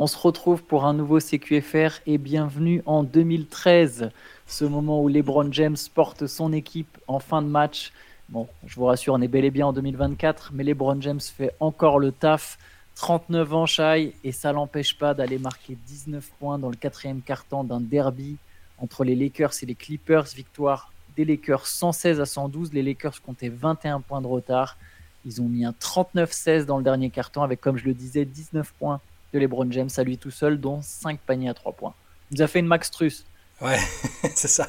On 0.00 0.06
se 0.06 0.16
retrouve 0.16 0.62
pour 0.62 0.84
un 0.84 0.94
nouveau 0.94 1.18
CQFR 1.18 2.02
et 2.06 2.18
bienvenue 2.18 2.84
en 2.86 3.02
2013, 3.02 4.10
ce 4.46 4.64
moment 4.64 5.02
où 5.02 5.08
LeBron 5.08 5.50
James 5.50 5.76
porte 5.92 6.28
son 6.28 6.52
équipe 6.52 6.98
en 7.08 7.18
fin 7.18 7.42
de 7.42 7.48
match. 7.48 7.92
Bon, 8.28 8.46
je 8.64 8.76
vous 8.76 8.84
rassure, 8.84 9.14
on 9.14 9.20
est 9.20 9.26
bel 9.26 9.44
et 9.44 9.50
bien 9.50 9.66
en 9.66 9.72
2024, 9.72 10.52
mais 10.54 10.62
LeBron 10.62 11.00
James 11.00 11.20
fait 11.20 11.52
encore 11.58 11.98
le 11.98 12.12
taf. 12.12 12.58
39 12.94 13.54
ans, 13.54 13.66
Shai, 13.66 14.14
et 14.22 14.30
ça 14.30 14.52
l'empêche 14.52 14.96
pas 14.96 15.14
d'aller 15.14 15.38
marquer 15.38 15.76
19 15.88 16.30
points 16.38 16.60
dans 16.60 16.70
le 16.70 16.76
quatrième 16.76 17.20
quart-temps 17.20 17.64
d'un 17.64 17.80
derby 17.80 18.36
entre 18.78 19.02
les 19.02 19.16
Lakers 19.16 19.54
et 19.62 19.66
les 19.66 19.74
Clippers. 19.74 20.26
Victoire 20.36 20.92
des 21.16 21.24
Lakers 21.24 21.66
116 21.66 22.20
à 22.20 22.26
112. 22.26 22.72
Les 22.72 22.84
Lakers 22.84 23.20
comptaient 23.20 23.48
21 23.48 24.00
points 24.02 24.20
de 24.20 24.28
retard. 24.28 24.76
Ils 25.24 25.42
ont 25.42 25.48
mis 25.48 25.64
un 25.64 25.72
39-16 25.72 26.66
dans 26.66 26.78
le 26.78 26.84
dernier 26.84 27.10
quart-temps 27.10 27.42
avec, 27.42 27.60
comme 27.60 27.76
je 27.76 27.84
le 27.84 27.94
disais, 27.94 28.24
19 28.24 28.72
points 28.78 29.00
de 29.32 29.38
LeBron 29.38 29.70
James 29.70 29.90
à 29.96 30.02
lui 30.02 30.18
tout 30.18 30.30
seul, 30.30 30.60
dont 30.60 30.80
5 30.82 31.20
paniers 31.20 31.48
à 31.48 31.54
3 31.54 31.72
points. 31.72 31.94
Il 32.30 32.38
nous 32.38 32.42
a 32.42 32.46
fait 32.46 32.60
une 32.60 32.66
Max 32.66 32.90
Truss. 32.90 33.24
Ouais, 33.60 33.78
c'est 34.34 34.48
ça. 34.48 34.68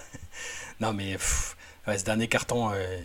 Non, 0.79 0.93
mais 0.93 1.17
ce 1.97 2.03
dernier 2.03 2.27
carton, 2.27 2.71
euh, 2.71 2.99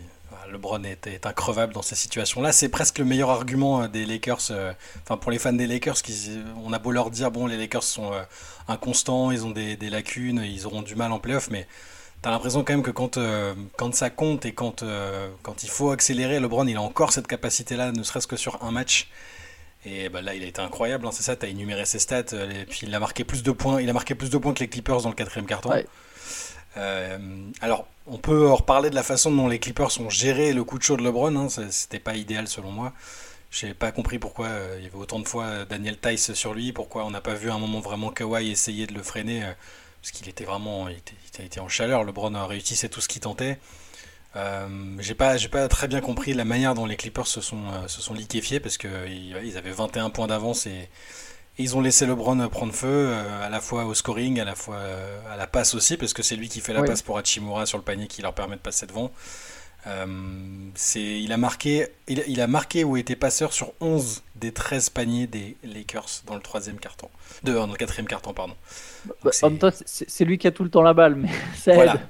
LeBron 0.51 0.83
est, 0.83 1.07
est, 1.07 1.25
increvable 1.25 1.73
dans 1.73 1.81
ces 1.81 1.95
situations-là. 1.95 2.51
C'est 2.51 2.69
presque 2.69 2.99
le 2.99 3.05
meilleur 3.05 3.29
argument 3.29 3.83
euh, 3.83 3.87
des 3.87 4.05
Lakers. 4.05 4.51
Euh, 4.51 4.73
enfin, 5.03 5.17
pour 5.17 5.31
les 5.31 5.39
fans 5.39 5.53
des 5.53 5.67
Lakers, 5.67 6.01
qui, 6.01 6.39
on 6.63 6.71
a 6.73 6.79
beau 6.79 6.91
leur 6.91 7.09
dire 7.09 7.31
bon, 7.31 7.47
les 7.47 7.57
Lakers 7.57 7.83
sont 7.83 8.11
inconstants, 8.67 9.31
ils 9.31 9.45
ont 9.45 9.51
des, 9.51 9.75
des, 9.75 9.89
lacunes, 9.89 10.43
ils 10.43 10.65
auront 10.65 10.81
du 10.81 10.95
mal 10.95 11.11
en 11.11 11.19
playoff, 11.19 11.49
mais 11.49 11.67
t'as 12.21 12.31
l'impression 12.31 12.63
quand 12.63 12.73
même 12.73 12.83
que 12.83 12.91
quand, 12.91 13.19
quand 13.77 13.93
ça 13.93 14.09
compte 14.09 14.45
et 14.45 14.53
quand, 14.53 14.83
quand 15.43 15.63
il 15.63 15.69
faut 15.69 15.91
accélérer, 15.91 16.39
LeBron, 16.39 16.65
il 16.67 16.77
a 16.77 16.81
encore 16.81 17.11
cette 17.11 17.27
capacité-là, 17.27 17.91
ne 17.91 18.03
serait-ce 18.03 18.27
que 18.27 18.37
sur 18.37 18.63
un 18.63 18.71
match. 18.71 19.09
Et 19.85 20.09
bah 20.09 20.21
là, 20.21 20.33
il 20.33 20.43
a 20.43 20.47
été 20.47 20.61
incroyable, 20.61 21.05
hein, 21.05 21.11
c'est 21.13 21.21
ça, 21.21 21.35
tu 21.35 21.45
as 21.45 21.49
énuméré 21.49 21.85
ses 21.85 21.99
stats, 21.99 22.33
euh, 22.33 22.61
et 22.61 22.65
puis 22.65 22.81
il 22.83 22.95
a 22.95 22.99
marqué 22.99 23.23
plus 23.23 23.43
de 23.43 23.51
points, 23.51 23.79
il 23.79 23.89
a 23.89 23.93
marqué 23.93 24.15
plus 24.15 24.31
de 24.31 24.37
points 24.37 24.53
que 24.53 24.61
les 24.61 24.67
Clippers 24.67 25.01
dans 25.01 25.09
le 25.09 25.15
quatrième 25.15 25.45
carton. 25.45 25.71
Euh, 26.77 27.17
alors, 27.61 27.87
on 28.07 28.17
peut 28.17 28.51
reparler 28.51 28.89
de 28.89 28.95
la 28.95 29.03
façon 29.03 29.31
dont 29.31 29.47
les 29.47 29.59
Clippers 29.59 30.01
ont 30.01 30.09
géré 30.09 30.53
le 30.53 30.63
coup 30.63 30.79
de 30.79 30.83
chaud 30.83 30.97
de 30.97 31.03
LeBron, 31.03 31.35
hein, 31.35 31.47
c'était 31.69 31.99
pas 31.99 32.15
idéal 32.15 32.47
selon 32.47 32.71
moi. 32.71 32.93
J'ai 33.51 33.75
pas 33.75 33.91
compris 33.91 34.17
pourquoi 34.17 34.47
euh, 34.47 34.75
il 34.79 34.83
y 34.83 34.87
avait 34.87 34.97
autant 34.97 35.19
de 35.19 35.27
fois 35.27 35.65
Daniel 35.65 35.99
Tice 35.99 36.33
sur 36.33 36.55
lui, 36.55 36.73
pourquoi 36.73 37.05
on 37.05 37.11
n'a 37.11 37.21
pas 37.21 37.35
vu 37.35 37.51
un 37.51 37.59
moment 37.59 37.79
vraiment 37.79 38.09
Kawhi 38.09 38.49
essayer 38.49 38.87
de 38.87 38.93
le 38.93 39.03
freiner, 39.03 39.43
parce 40.01 40.11
qu'il 40.11 40.27
était 40.27 40.45
vraiment, 40.45 40.89
il 40.89 40.97
était, 40.97 41.45
était, 41.45 41.59
en 41.59 41.69
chaleur, 41.69 42.03
LeBron 42.03 42.47
réussissait 42.47 42.89
tout 42.89 43.01
ce 43.01 43.07
qu'il 43.07 43.21
tentait. 43.21 43.59
Euh, 44.35 44.67
j'ai 44.99 45.15
pas, 45.15 45.37
j'ai 45.37 45.47
pas 45.47 45.67
très 45.67 45.87
bien 45.87 46.01
compris 46.01 46.33
la 46.33 46.45
manière 46.45 46.73
dont 46.73 46.85
les 46.85 46.97
Clippers 46.97 47.27
se 47.27 47.41
sont, 47.41 47.63
euh, 47.71 47.87
se 47.87 48.01
sont 48.01 48.13
liquéfiés 48.13 48.59
parce 48.59 48.77
que 48.77 48.87
ils 49.07 49.57
avaient 49.57 49.71
21 49.71 50.09
points 50.09 50.27
d'avance 50.27 50.67
et, 50.67 50.89
ils 51.57 51.77
ont 51.77 51.79
laissé 51.79 52.05
LeBron 52.05 52.49
prendre 52.49 52.73
feu 52.73 52.87
euh, 52.89 53.45
à 53.45 53.49
la 53.49 53.61
fois 53.61 53.85
au 53.85 53.93
scoring, 53.93 54.41
à 54.41 54.43
la 54.43 54.55
fois 54.55 54.77
à 55.31 55.37
la 55.37 55.47
passe 55.47 55.73
aussi 55.73 55.95
parce 55.95 56.13
que 56.13 56.21
c'est 56.21 56.35
lui 56.35 56.49
qui 56.49 56.59
fait 56.59 56.73
la 56.73 56.83
passe 56.83 57.01
pour 57.01 57.17
Hachimura 57.17 57.65
sur 57.65 57.77
le 57.77 57.83
panier 57.85 58.07
qui 58.07 58.21
leur 58.21 58.33
permet 58.33 58.57
de 58.57 58.61
passer 58.61 58.85
devant. 58.85 59.09
c'est, 60.75 61.21
il 61.21 61.31
a 61.31 61.37
marqué, 61.37 61.87
il, 62.09 62.41
a 62.41 62.47
marqué 62.47 62.83
ou 62.83 62.97
été 62.97 63.15
passeur 63.15 63.53
sur 63.53 63.71
11 63.79 64.21
des 64.35 64.51
13 64.51 64.89
paniers 64.89 65.27
des 65.27 65.55
Lakers 65.63 66.23
dans 66.27 66.35
le 66.35 66.41
troisième 66.41 66.77
carton, 66.77 67.09
de, 67.43 67.53
dans 67.53 67.67
le 67.67 67.75
quatrième 67.75 68.07
carton 68.07 68.33
pardon. 68.33 68.55
Bah, 69.23 69.31
c'est, 69.31 70.25
lui 70.25 70.37
qui 70.37 70.47
a 70.47 70.51
tout 70.51 70.65
le 70.65 70.69
temps 70.69 70.81
la 70.81 70.93
balle, 70.93 71.15
mais 71.15 71.29
ça 71.55 71.73
aide. 71.73 72.01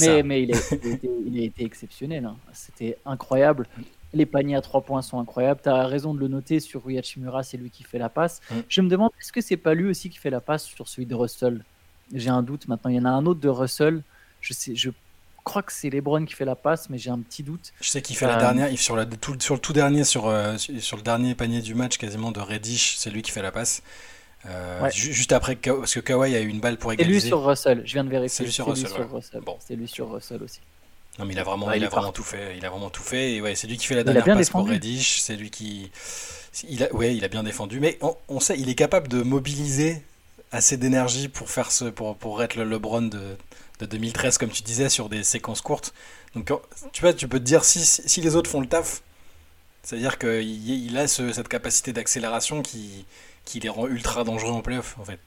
Mais, 0.00 0.22
mais 0.22 0.42
il, 0.42 0.54
a, 0.54 1.42
été, 1.42 1.64
exceptionnel. 1.64 2.24
Hein. 2.24 2.36
C'était 2.52 2.98
incroyable. 3.04 3.66
Les 4.12 4.26
paniers 4.26 4.56
à 4.56 4.60
trois 4.60 4.80
points 4.80 5.02
sont 5.02 5.18
incroyables. 5.18 5.60
Tu 5.62 5.68
as 5.68 5.86
raison 5.86 6.14
de 6.14 6.20
le 6.20 6.28
noter 6.28 6.60
sur 6.60 6.84
Ruyachimura, 6.84 7.42
c'est 7.42 7.56
lui 7.56 7.70
qui 7.70 7.82
fait 7.82 7.98
la 7.98 8.08
passe. 8.08 8.40
Mm. 8.50 8.54
Je 8.68 8.80
me 8.80 8.88
demande, 8.88 9.10
est-ce 9.20 9.32
que 9.32 9.40
c'est 9.40 9.56
pas 9.56 9.74
lui 9.74 9.88
aussi 9.90 10.10
qui 10.10 10.18
fait 10.18 10.30
la 10.30 10.40
passe 10.40 10.64
sur 10.64 10.88
celui 10.88 11.06
de 11.06 11.14
Russell? 11.14 11.62
J'ai 12.12 12.30
un 12.30 12.42
doute 12.42 12.68
maintenant. 12.68 12.90
Il 12.90 12.96
y 12.96 13.00
en 13.00 13.04
a 13.04 13.10
un 13.10 13.26
autre 13.26 13.40
de 13.40 13.48
Russell. 13.48 14.02
Je, 14.40 14.52
sais, 14.52 14.76
je 14.76 14.90
crois 15.44 15.62
que 15.62 15.72
c'est 15.72 15.90
LeBron 15.90 16.24
qui 16.24 16.34
fait 16.34 16.44
la 16.44 16.56
passe, 16.56 16.88
mais 16.90 16.98
j'ai 16.98 17.10
un 17.10 17.20
petit 17.20 17.42
doute. 17.42 17.72
Je 17.80 17.88
sais 17.88 18.02
qu'il 18.02 18.16
fait 18.16 18.26
la 18.26 18.36
euh, 18.36 18.40
dernière, 18.40 18.78
sur, 18.78 18.96
la, 18.96 19.06
tout, 19.06 19.36
sur 19.40 19.54
le 19.54 19.60
tout 19.60 19.72
dernier, 19.72 20.04
sur, 20.04 20.26
euh, 20.26 20.56
sur 20.56 20.96
le 20.96 21.02
dernier 21.02 21.34
panier 21.34 21.60
du 21.60 21.74
match, 21.74 21.98
quasiment 21.98 22.32
de 22.32 22.40
Reddish, 22.40 22.96
c'est 22.96 23.10
lui 23.10 23.22
qui 23.22 23.30
fait 23.30 23.42
la 23.42 23.52
passe. 23.52 23.82
Euh, 24.48 24.90
juste 24.90 25.32
après, 25.32 25.56
parce 25.56 25.94
que 25.94 26.00
Kawhi 26.00 26.36
a 26.36 26.40
eu 26.40 26.48
une 26.48 26.60
balle 26.60 26.76
pour 26.78 26.92
égaliser. 26.92 27.20
C'est 27.20 27.26
lui 27.26 27.28
sur 27.28 27.44
Russell, 27.44 27.82
je 27.84 27.92
viens 27.92 28.04
de 28.04 28.10
vérifier. 28.10 28.28
C'est 28.28 28.44
lui 28.44 28.52
sur 28.52 28.66
Russell. 28.66 29.40
Bon. 29.40 29.56
C'est 29.66 29.76
lui 29.76 29.88
sur 29.88 30.12
Russell 30.12 30.42
aussi. 30.42 30.60
Non, 31.18 31.24
mais 31.24 31.32
il 31.32 31.38
a 31.38 31.44
vraiment, 31.44 31.72
il, 31.72 31.82
a 31.84 31.88
vraiment 31.88 32.12
tout 32.12 32.22
fait. 32.22 32.56
Il 32.56 32.64
a 32.66 32.70
vraiment 32.70 32.90
tout 32.90 33.02
fait. 33.02 33.32
Et 33.32 33.40
ouais, 33.40 33.54
c'est 33.54 33.66
lui 33.66 33.78
qui 33.78 33.86
fait 33.86 33.94
la 33.94 34.04
dernière 34.04 34.36
passe 34.36 34.50
pour 34.50 34.68
Reddish. 34.68 35.20
C'est 35.20 35.36
lui 35.36 35.50
qui. 35.50 35.90
Il 36.68 36.84
a, 36.84 36.92
ouais, 36.94 37.16
il 37.16 37.24
a 37.24 37.28
bien 37.28 37.42
défendu. 37.42 37.80
Mais 37.80 37.98
on, 38.28 38.40
sait, 38.40 38.58
il 38.58 38.68
est 38.68 38.74
capable 38.74 39.08
de 39.08 39.22
mobiliser 39.22 40.02
assez 40.52 40.76
d'énergie 40.76 41.28
pour 41.28 41.50
faire 41.50 41.72
ce, 41.72 41.86
pour, 41.86 42.16
pour 42.16 42.42
être 42.42 42.54
le 42.54 42.64
LeBron 42.64 43.02
de, 43.02 43.36
de 43.80 43.86
2013, 43.86 44.38
comme 44.38 44.50
tu 44.50 44.62
disais, 44.62 44.88
sur 44.88 45.08
des 45.08 45.22
séquences 45.22 45.60
courtes. 45.60 45.92
Donc, 46.34 46.50
tu 46.92 47.02
vois, 47.02 47.14
tu 47.14 47.28
peux 47.28 47.38
te 47.38 47.44
dire 47.44 47.64
si, 47.64 47.84
si 47.84 48.20
les 48.20 48.36
autres 48.36 48.50
font 48.50 48.60
le 48.60 48.68
taf, 48.68 49.02
c'est-à-dire 49.82 50.18
qu'il 50.18 50.70
il 50.70 50.98
a 50.98 51.08
cette 51.08 51.48
capacité 51.48 51.92
d'accélération 51.92 52.62
qui, 52.62 53.06
qui 53.46 53.60
les 53.60 53.70
rend 53.70 53.86
ultra 53.86 54.24
dangereux 54.24 54.52
en 54.52 54.60
playoff, 54.60 54.98
en 54.98 55.04
fait. 55.04 55.20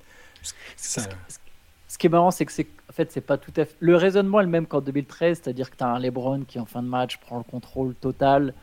Ce 1.87 1.97
qui 1.97 2.05
est 2.05 2.09
marrant, 2.09 2.29
c'est 2.29 2.45
que 2.45 2.51
c'est 2.51 2.67
en 2.87 2.91
fait, 2.91 3.11
c'est 3.11 3.21
pas 3.21 3.37
tout 3.37 3.53
à 3.55 3.65
fait. 3.65 3.75
Le 3.79 3.95
raisonnement 3.95 4.39
est 4.39 4.43
le 4.43 4.49
même 4.49 4.67
qu'en 4.67 4.81
2013, 4.81 5.41
c'est-à-dire 5.41 5.71
que 5.71 5.77
tu 5.77 5.83
as 5.83 5.87
un 5.87 5.99
LeBron 5.99 6.41
qui, 6.41 6.59
en 6.59 6.65
fin 6.65 6.83
de 6.83 6.87
match, 6.87 7.17
prend 7.17 7.37
le 7.37 7.43
contrôle 7.43 7.95
total 7.95 8.53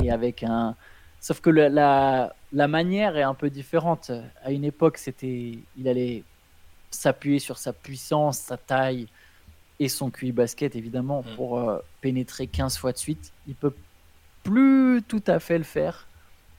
et 0.00 0.10
avec 0.10 0.42
un. 0.42 0.74
Sauf 1.20 1.40
que 1.40 1.50
la, 1.50 2.34
la 2.52 2.68
manière 2.68 3.16
est 3.16 3.22
un 3.22 3.34
peu 3.34 3.50
différente. 3.50 4.10
À 4.42 4.50
une 4.50 4.64
époque, 4.64 4.98
c'était, 4.98 5.58
il 5.76 5.88
allait 5.88 6.24
s'appuyer 6.90 7.38
sur 7.38 7.58
sa 7.58 7.72
puissance, 7.72 8.38
sa 8.38 8.56
taille 8.56 9.06
et 9.78 9.88
son 9.88 10.10
QI 10.10 10.32
basket, 10.32 10.76
évidemment, 10.76 11.22
mm. 11.22 11.36
pour 11.36 11.58
euh, 11.58 11.78
pénétrer 12.00 12.46
15 12.46 12.76
fois 12.76 12.92
de 12.92 12.98
suite. 12.98 13.32
Il 13.46 13.54
peut 13.54 13.74
plus 14.42 15.02
tout 15.06 15.22
à 15.26 15.38
fait 15.38 15.58
le 15.58 15.64
faire 15.64 16.06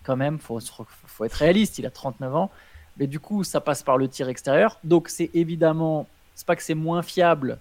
quand 0.03 0.15
même, 0.15 0.39
faut, 0.39 0.59
faut 0.59 1.25
être 1.25 1.33
réaliste, 1.33 1.79
il 1.79 1.85
a 1.85 1.91
39 1.91 2.35
ans. 2.35 2.51
Mais 2.97 3.07
du 3.07 3.19
coup, 3.19 3.43
ça 3.43 3.59
passe 3.59 3.81
par 3.83 3.97
le 3.97 4.07
tir 4.07 4.29
extérieur. 4.29 4.79
Donc, 4.83 5.09
c'est 5.09 5.31
évidemment, 5.33 6.07
c'est 6.35 6.45
pas 6.45 6.55
que 6.55 6.63
c'est 6.63 6.75
moins 6.75 7.01
fiable, 7.01 7.57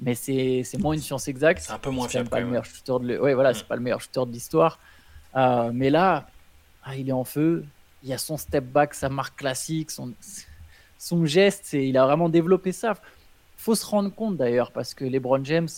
mais 0.00 0.14
c'est 0.14 0.64
moins 0.78 0.94
une 0.94 1.00
science 1.00 1.26
exacte. 1.28 1.62
C'est 1.62 1.72
un 1.72 1.78
peu 1.78 1.90
moins 1.90 2.08
fiable. 2.08 2.28
Pas 2.28 2.40
le 2.40 2.46
meilleur 2.46 2.64
shooter 2.64 2.98
de 3.00 3.18
ouais, 3.18 3.34
voilà, 3.34 3.54
c'est 3.54 3.64
mm. 3.64 3.68
pas 3.68 3.76
le 3.76 3.82
meilleur 3.82 4.00
shooter 4.00 4.26
de 4.26 4.32
l'histoire. 4.32 4.78
Euh, 5.36 5.70
mais 5.74 5.90
là, 5.90 6.28
ah, 6.84 6.96
il 6.96 7.08
est 7.08 7.12
en 7.12 7.24
feu. 7.24 7.64
Il 8.02 8.08
y 8.08 8.12
a 8.12 8.18
son 8.18 8.36
step 8.36 8.64
back, 8.64 8.94
sa 8.94 9.08
marque 9.08 9.36
classique, 9.38 9.90
son, 9.90 10.12
son 10.98 11.26
geste, 11.26 11.72
il 11.72 11.96
a 11.96 12.06
vraiment 12.06 12.28
développé 12.28 12.70
ça. 12.70 12.94
Faut 13.56 13.74
se 13.74 13.84
rendre 13.84 14.14
compte 14.14 14.36
d'ailleurs, 14.36 14.70
parce 14.70 14.94
que 14.94 15.04
LeBron 15.04 15.44
James, 15.44 15.68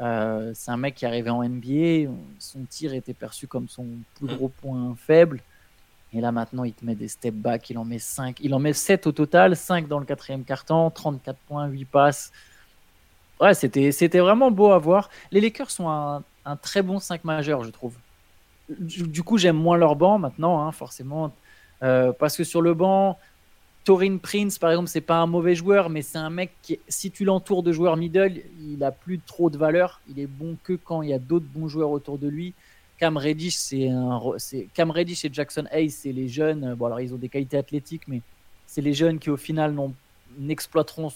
euh, 0.00 0.52
c'est 0.54 0.70
un 0.70 0.76
mec 0.76 0.94
qui 0.94 1.06
arrivait 1.06 1.30
en 1.30 1.42
NBA, 1.42 2.10
son 2.38 2.64
tir 2.68 2.94
était 2.94 3.14
perçu 3.14 3.46
comme 3.46 3.68
son 3.68 3.86
plus 4.16 4.26
gros 4.26 4.48
point 4.48 4.94
faible. 4.96 5.40
Et 6.12 6.20
là 6.20 6.30
maintenant, 6.32 6.64
il 6.64 6.72
te 6.72 6.84
met 6.84 6.94
des 6.94 7.08
step 7.08 7.34
back, 7.34 7.70
il 7.70 7.78
en 7.78 7.84
met 7.84 7.98
5, 7.98 8.38
il 8.40 8.54
en 8.54 8.60
met 8.60 8.72
7 8.72 9.06
au 9.06 9.12
total, 9.12 9.56
5 9.56 9.88
dans 9.88 9.98
le 9.98 10.04
quatrième 10.04 10.44
quart-temps, 10.44 10.90
34 10.90 11.38
points, 11.48 11.66
8 11.66 11.84
passes. 11.86 12.32
Ouais, 13.40 13.54
c'était, 13.54 13.90
c'était 13.90 14.20
vraiment 14.20 14.50
beau 14.50 14.70
à 14.70 14.78
voir. 14.78 15.10
Les 15.32 15.40
Lakers 15.40 15.70
sont 15.70 15.88
un, 15.88 16.22
un 16.44 16.56
très 16.56 16.82
bon 16.82 17.00
5 17.00 17.24
majeur, 17.24 17.64
je 17.64 17.70
trouve. 17.70 17.96
Du, 18.68 19.22
coup, 19.22 19.38
j'aime 19.38 19.56
moins 19.56 19.76
leur 19.76 19.96
banc 19.96 20.18
maintenant, 20.18 20.66
hein, 20.66 20.72
forcément. 20.72 21.32
Euh, 21.82 22.12
parce 22.12 22.36
que 22.36 22.44
sur 22.44 22.62
le 22.62 22.74
banc, 22.74 23.18
Torin 23.84 24.16
Prince, 24.16 24.58
par 24.58 24.70
exemple, 24.70 24.88
c'est 24.88 25.02
pas 25.02 25.18
un 25.18 25.26
mauvais 25.26 25.54
joueur, 25.54 25.90
mais 25.90 26.00
c'est 26.00 26.18
un 26.18 26.30
mec 26.30 26.52
qui, 26.62 26.78
si 26.88 27.10
tu 27.10 27.24
l'entoures 27.24 27.62
de 27.62 27.70
joueurs 27.70 27.96
middle, 27.96 28.40
il 28.66 28.82
a 28.82 28.90
plus 28.90 29.18
trop 29.18 29.50
de 29.50 29.58
valeur. 29.58 30.00
Il 30.08 30.18
est 30.18 30.26
bon 30.26 30.56
que 30.64 30.72
quand 30.72 31.02
il 31.02 31.10
y 31.10 31.12
a 31.12 31.18
d'autres 31.18 31.46
bons 31.46 31.68
joueurs 31.68 31.90
autour 31.90 32.18
de 32.18 32.26
lui. 32.26 32.54
Cam 32.98 33.16
Reddish, 33.16 33.56
c'est 33.56 33.88
un, 33.88 34.20
Cam 34.72 34.90
Reddish 34.90 35.24
et 35.26 35.30
Jackson 35.30 35.66
Hayes, 35.70 35.90
c'est 35.90 36.12
les 36.12 36.28
jeunes. 36.28 36.74
Bon, 36.74 36.86
alors 36.86 37.00
ils 37.00 37.12
ont 37.12 37.18
des 37.18 37.28
qualités 37.28 37.58
athlétiques, 37.58 38.08
mais 38.08 38.22
c'est 38.66 38.80
les 38.80 38.94
jeunes 38.94 39.18
qui 39.18 39.28
au 39.28 39.36
final 39.36 39.76
n'exploiteront 40.38 41.12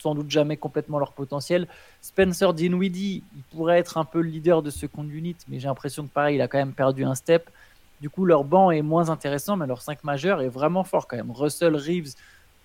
sans 0.00 0.14
doute 0.14 0.30
jamais 0.30 0.56
complètement 0.56 0.98
leur 0.98 1.12
potentiel. 1.12 1.68
Spencer 2.00 2.52
Dinwiddie, 2.54 3.22
il 3.36 3.42
pourrait 3.50 3.78
être 3.78 3.98
un 3.98 4.04
peu 4.04 4.20
le 4.20 4.28
leader 4.28 4.62
de 4.62 4.70
ce 4.70 4.86
compte 4.86 5.10
unit, 5.12 5.36
mais 5.48 5.58
j'ai 5.60 5.68
l'impression 5.68 6.06
que 6.06 6.12
pareil, 6.12 6.36
il 6.36 6.40
a 6.40 6.48
quand 6.48 6.58
même 6.58 6.72
perdu 6.72 7.04
un 7.04 7.14
step. 7.14 7.50
Du 8.00 8.10
coup, 8.10 8.24
leur 8.24 8.44
banc 8.44 8.70
est 8.70 8.82
moins 8.82 9.10
intéressant, 9.10 9.56
mais 9.56 9.66
leur 9.66 9.82
5 9.82 10.04
majeur 10.04 10.40
est 10.40 10.48
vraiment 10.48 10.84
fort 10.84 11.08
quand 11.08 11.16
même. 11.16 11.30
Russell 11.30 11.74
Reeves, 11.74 12.14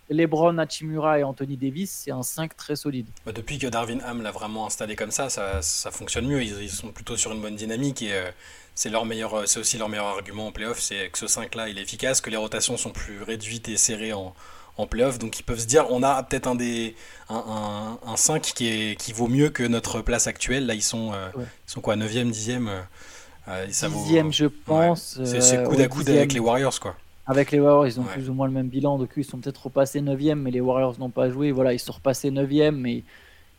LeBron, 0.09 0.57
Hachimura 0.57 1.19
et 1.19 1.23
Anthony 1.23 1.57
Davis, 1.57 2.03
c'est 2.03 2.11
un 2.11 2.23
5 2.23 2.55
très 2.55 2.75
solide. 2.75 3.07
Bah, 3.25 3.31
depuis 3.31 3.57
que 3.57 3.67
Darwin 3.67 4.01
Ham 4.01 4.21
l'a 4.21 4.31
vraiment 4.31 4.67
installé 4.67 4.95
comme 4.95 5.11
ça, 5.11 5.29
ça, 5.29 5.61
ça 5.61 5.91
fonctionne 5.91 6.27
mieux. 6.27 6.43
Ils, 6.43 6.69
sont 6.69 6.89
plutôt 6.89 7.17
sur 7.17 7.31
une 7.31 7.41
bonne 7.41 7.55
dynamique 7.55 8.01
et 8.01 8.13
euh, 8.13 8.29
c'est 8.75 8.89
leur 8.89 9.05
meilleur, 9.05 9.47
c'est 9.47 9.59
aussi 9.59 9.77
leur 9.77 9.89
meilleur 9.89 10.07
argument 10.07 10.47
en 10.47 10.51
playoff, 10.51 10.79
c'est 10.79 11.09
que 11.09 11.17
ce 11.17 11.25
5-là, 11.25 11.69
il 11.69 11.77
est 11.79 11.81
efficace, 11.81 12.21
que 12.21 12.29
les 12.29 12.37
rotations 12.37 12.77
sont 12.77 12.91
plus 12.91 13.23
réduites 13.23 13.69
et 13.69 13.77
serrées 13.77 14.13
en, 14.13 14.35
en 14.77 14.87
playoff. 14.87 15.19
Donc 15.19 15.39
ils 15.39 15.43
peuvent 15.43 15.59
se 15.59 15.67
dire, 15.67 15.87
on 15.89 16.03
a 16.03 16.21
peut-être 16.23 16.47
un, 16.47 16.55
des, 16.55 16.95
un, 17.29 17.97
un, 18.05 18.17
5 18.17 18.41
qui, 18.41 18.67
est, 18.67 18.99
qui 18.99 19.13
vaut 19.13 19.27
mieux 19.27 19.49
que 19.49 19.63
notre 19.63 20.01
place 20.01 20.27
actuelle. 20.27 20.65
Là, 20.65 20.73
ils 20.73 20.83
sont, 20.83 21.13
euh, 21.13 21.29
ils 21.35 21.71
sont 21.71 21.81
quoi, 21.81 21.95
9e, 21.95 22.31
10e 22.31 22.83
euh, 23.47 23.65
Dixième, 23.65 24.31
je 24.31 24.45
pense. 24.45 25.19
C'est 25.23 25.57
euh, 25.57 25.63
coude 25.63 25.81
à 25.81 25.87
coude 25.87 26.09
avec 26.09 26.33
les 26.33 26.39
Warriors, 26.39 26.79
quoi. 26.79 26.95
Avec 27.25 27.51
les 27.51 27.59
Warriors, 27.59 27.87
ils 27.87 27.99
ont 27.99 28.03
plus 28.03 28.29
ou 28.29 28.33
moins 28.33 28.47
le 28.47 28.53
même 28.53 28.67
bilan. 28.67 28.97
Donc, 28.97 29.11
ils 29.15 29.23
sont 29.23 29.37
peut-être 29.37 29.65
repassés 29.65 30.01
9e, 30.01 30.35
mais 30.35 30.51
les 30.51 30.61
Warriors 30.61 30.99
n'ont 30.99 31.09
pas 31.09 31.29
joué. 31.29 31.51
Voilà, 31.51 31.73
ils 31.73 31.79
sont 31.79 31.93
repassés 31.93 32.31
9e, 32.31 32.71
mais 32.71 33.03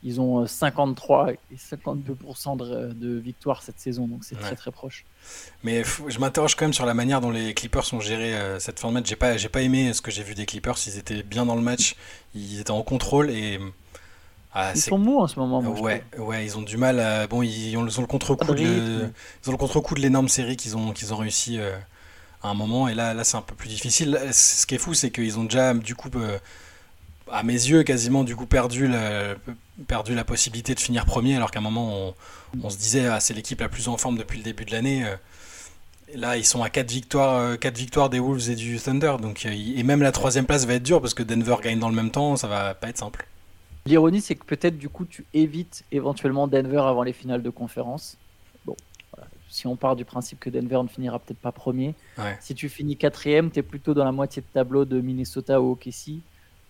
ils 0.02 0.20
ont 0.20 0.46
53 0.46 1.32
et 1.32 1.38
52% 1.56 2.58
de, 2.58 2.92
de 2.92 3.18
victoire 3.18 3.62
cette 3.62 3.80
saison. 3.80 4.06
Donc, 4.06 4.24
c'est 4.24 4.38
très 4.38 4.54
très 4.54 4.70
proche. 4.70 5.06
Mais 5.62 5.82
je 6.08 6.18
m'interroge 6.18 6.56
quand 6.56 6.66
même 6.66 6.74
sur 6.74 6.84
la 6.84 6.92
manière 6.92 7.22
dont 7.22 7.30
les 7.30 7.54
Clippers 7.54 7.94
ont 7.94 8.00
géré 8.00 8.34
cette 8.58 8.80
fin 8.80 8.88
de 8.88 8.94
match. 8.94 9.08
J'ai 9.08 9.16
pas, 9.16 9.38
j'ai 9.38 9.48
pas 9.48 9.62
aimé 9.62 9.94
ce 9.94 10.02
que 10.02 10.10
j'ai 10.10 10.22
vu 10.22 10.34
des 10.34 10.44
Clippers. 10.44 10.76
Ils 10.86 10.98
étaient 10.98 11.22
bien 11.22 11.46
dans 11.46 11.56
le 11.56 11.62
match, 11.62 11.96
ils 12.34 12.60
étaient 12.60 12.70
en 12.70 12.82
contrôle 12.82 13.30
et 13.30 13.58
ah, 14.56 14.70
ils 14.72 14.80
sont 14.80 14.98
mous 14.98 15.18
en 15.18 15.26
ce 15.26 15.38
moment. 15.38 15.58
ouais, 15.58 16.04
ouais, 16.16 16.44
ils 16.44 16.56
ont 16.56 16.62
du 16.62 16.76
mal. 16.76 17.00
À... 17.00 17.26
Bon, 17.26 17.42
ils 17.42 17.76
ont, 17.76 17.82
le 17.82 18.06
contre-coup 18.06 18.54
de, 18.54 18.62
ils 18.62 19.48
ont 19.48 19.52
le 19.52 19.58
contre-coup 19.58 19.96
de 19.96 20.00
l'énorme 20.00 20.28
série 20.28 20.56
qu'ils 20.56 20.76
ont, 20.76 20.92
qu'ils 20.92 21.12
ont 21.12 21.16
réussi 21.16 21.58
euh, 21.58 21.76
à 22.40 22.50
un 22.50 22.54
moment. 22.54 22.86
Et 22.86 22.94
là, 22.94 23.14
là, 23.14 23.24
c'est 23.24 23.36
un 23.36 23.42
peu 23.42 23.56
plus 23.56 23.68
difficile. 23.68 24.16
Ce 24.32 24.64
qui 24.64 24.76
est 24.76 24.78
fou, 24.78 24.94
c'est 24.94 25.10
qu'ils 25.10 25.40
ont 25.40 25.44
déjà, 25.44 25.74
du 25.74 25.96
coup, 25.96 26.08
euh, 26.14 26.38
à 27.32 27.42
mes 27.42 27.52
yeux, 27.52 27.82
quasiment, 27.82 28.22
du 28.22 28.36
coup, 28.36 28.46
perdu 28.46 28.86
la, 28.86 29.34
perdu 29.88 30.14
la 30.14 30.22
possibilité 30.22 30.76
de 30.76 30.80
finir 30.80 31.04
premier. 31.04 31.34
Alors 31.34 31.50
qu'à 31.50 31.58
un 31.58 31.62
moment, 31.62 32.14
on, 32.62 32.70
se 32.70 32.76
disait, 32.76 33.08
ah, 33.08 33.18
c'est 33.18 33.34
l'équipe 33.34 33.60
la 33.60 33.68
plus 33.68 33.88
en 33.88 33.96
forme 33.96 34.16
depuis 34.16 34.38
le 34.38 34.44
début 34.44 34.64
de 34.64 34.70
l'année. 34.70 35.04
Euh. 35.04 35.16
Là, 36.14 36.36
ils 36.36 36.44
sont 36.44 36.62
à 36.62 36.70
4 36.70 36.88
victoires, 36.92 37.58
4 37.58 37.76
victoires 37.76 38.08
des 38.08 38.20
Wolves 38.20 38.50
et 38.50 38.54
du 38.54 38.78
Thunder. 38.78 39.16
Donc, 39.20 39.46
et 39.46 39.82
même 39.82 40.00
la 40.00 40.12
troisième 40.12 40.46
place 40.46 40.64
va 40.64 40.74
être 40.74 40.82
dure 40.84 41.00
parce 41.00 41.14
que 41.14 41.24
Denver 41.24 41.56
gagne 41.60 41.80
dans 41.80 41.88
le 41.88 41.96
même 41.96 42.12
temps. 42.12 42.36
Ça 42.36 42.46
va 42.46 42.74
pas 42.74 42.88
être 42.88 42.98
simple. 42.98 43.26
L'ironie, 43.86 44.20
c'est 44.20 44.34
que 44.34 44.44
peut-être 44.44 44.78
du 44.78 44.88
coup, 44.88 45.04
tu 45.04 45.26
évites 45.34 45.84
éventuellement 45.92 46.48
Denver 46.48 46.82
avant 46.86 47.02
les 47.02 47.12
finales 47.12 47.42
de 47.42 47.50
conférence. 47.50 48.16
Bon, 48.64 48.76
si 49.50 49.66
on 49.66 49.76
part 49.76 49.94
du 49.94 50.04
principe 50.04 50.40
que 50.40 50.50
Denver 50.50 50.80
ne 50.82 50.88
finira 50.88 51.18
peut-être 51.18 51.38
pas 51.38 51.52
premier, 51.52 51.94
si 52.40 52.54
tu 52.54 52.68
finis 52.68 52.96
quatrième, 52.96 53.50
tu 53.50 53.60
es 53.60 53.62
plutôt 53.62 53.94
dans 53.94 54.04
la 54.04 54.12
moitié 54.12 54.42
de 54.42 54.46
tableau 54.52 54.84
de 54.84 55.00
Minnesota 55.00 55.60
ou 55.60 55.72
OKC 55.72 56.20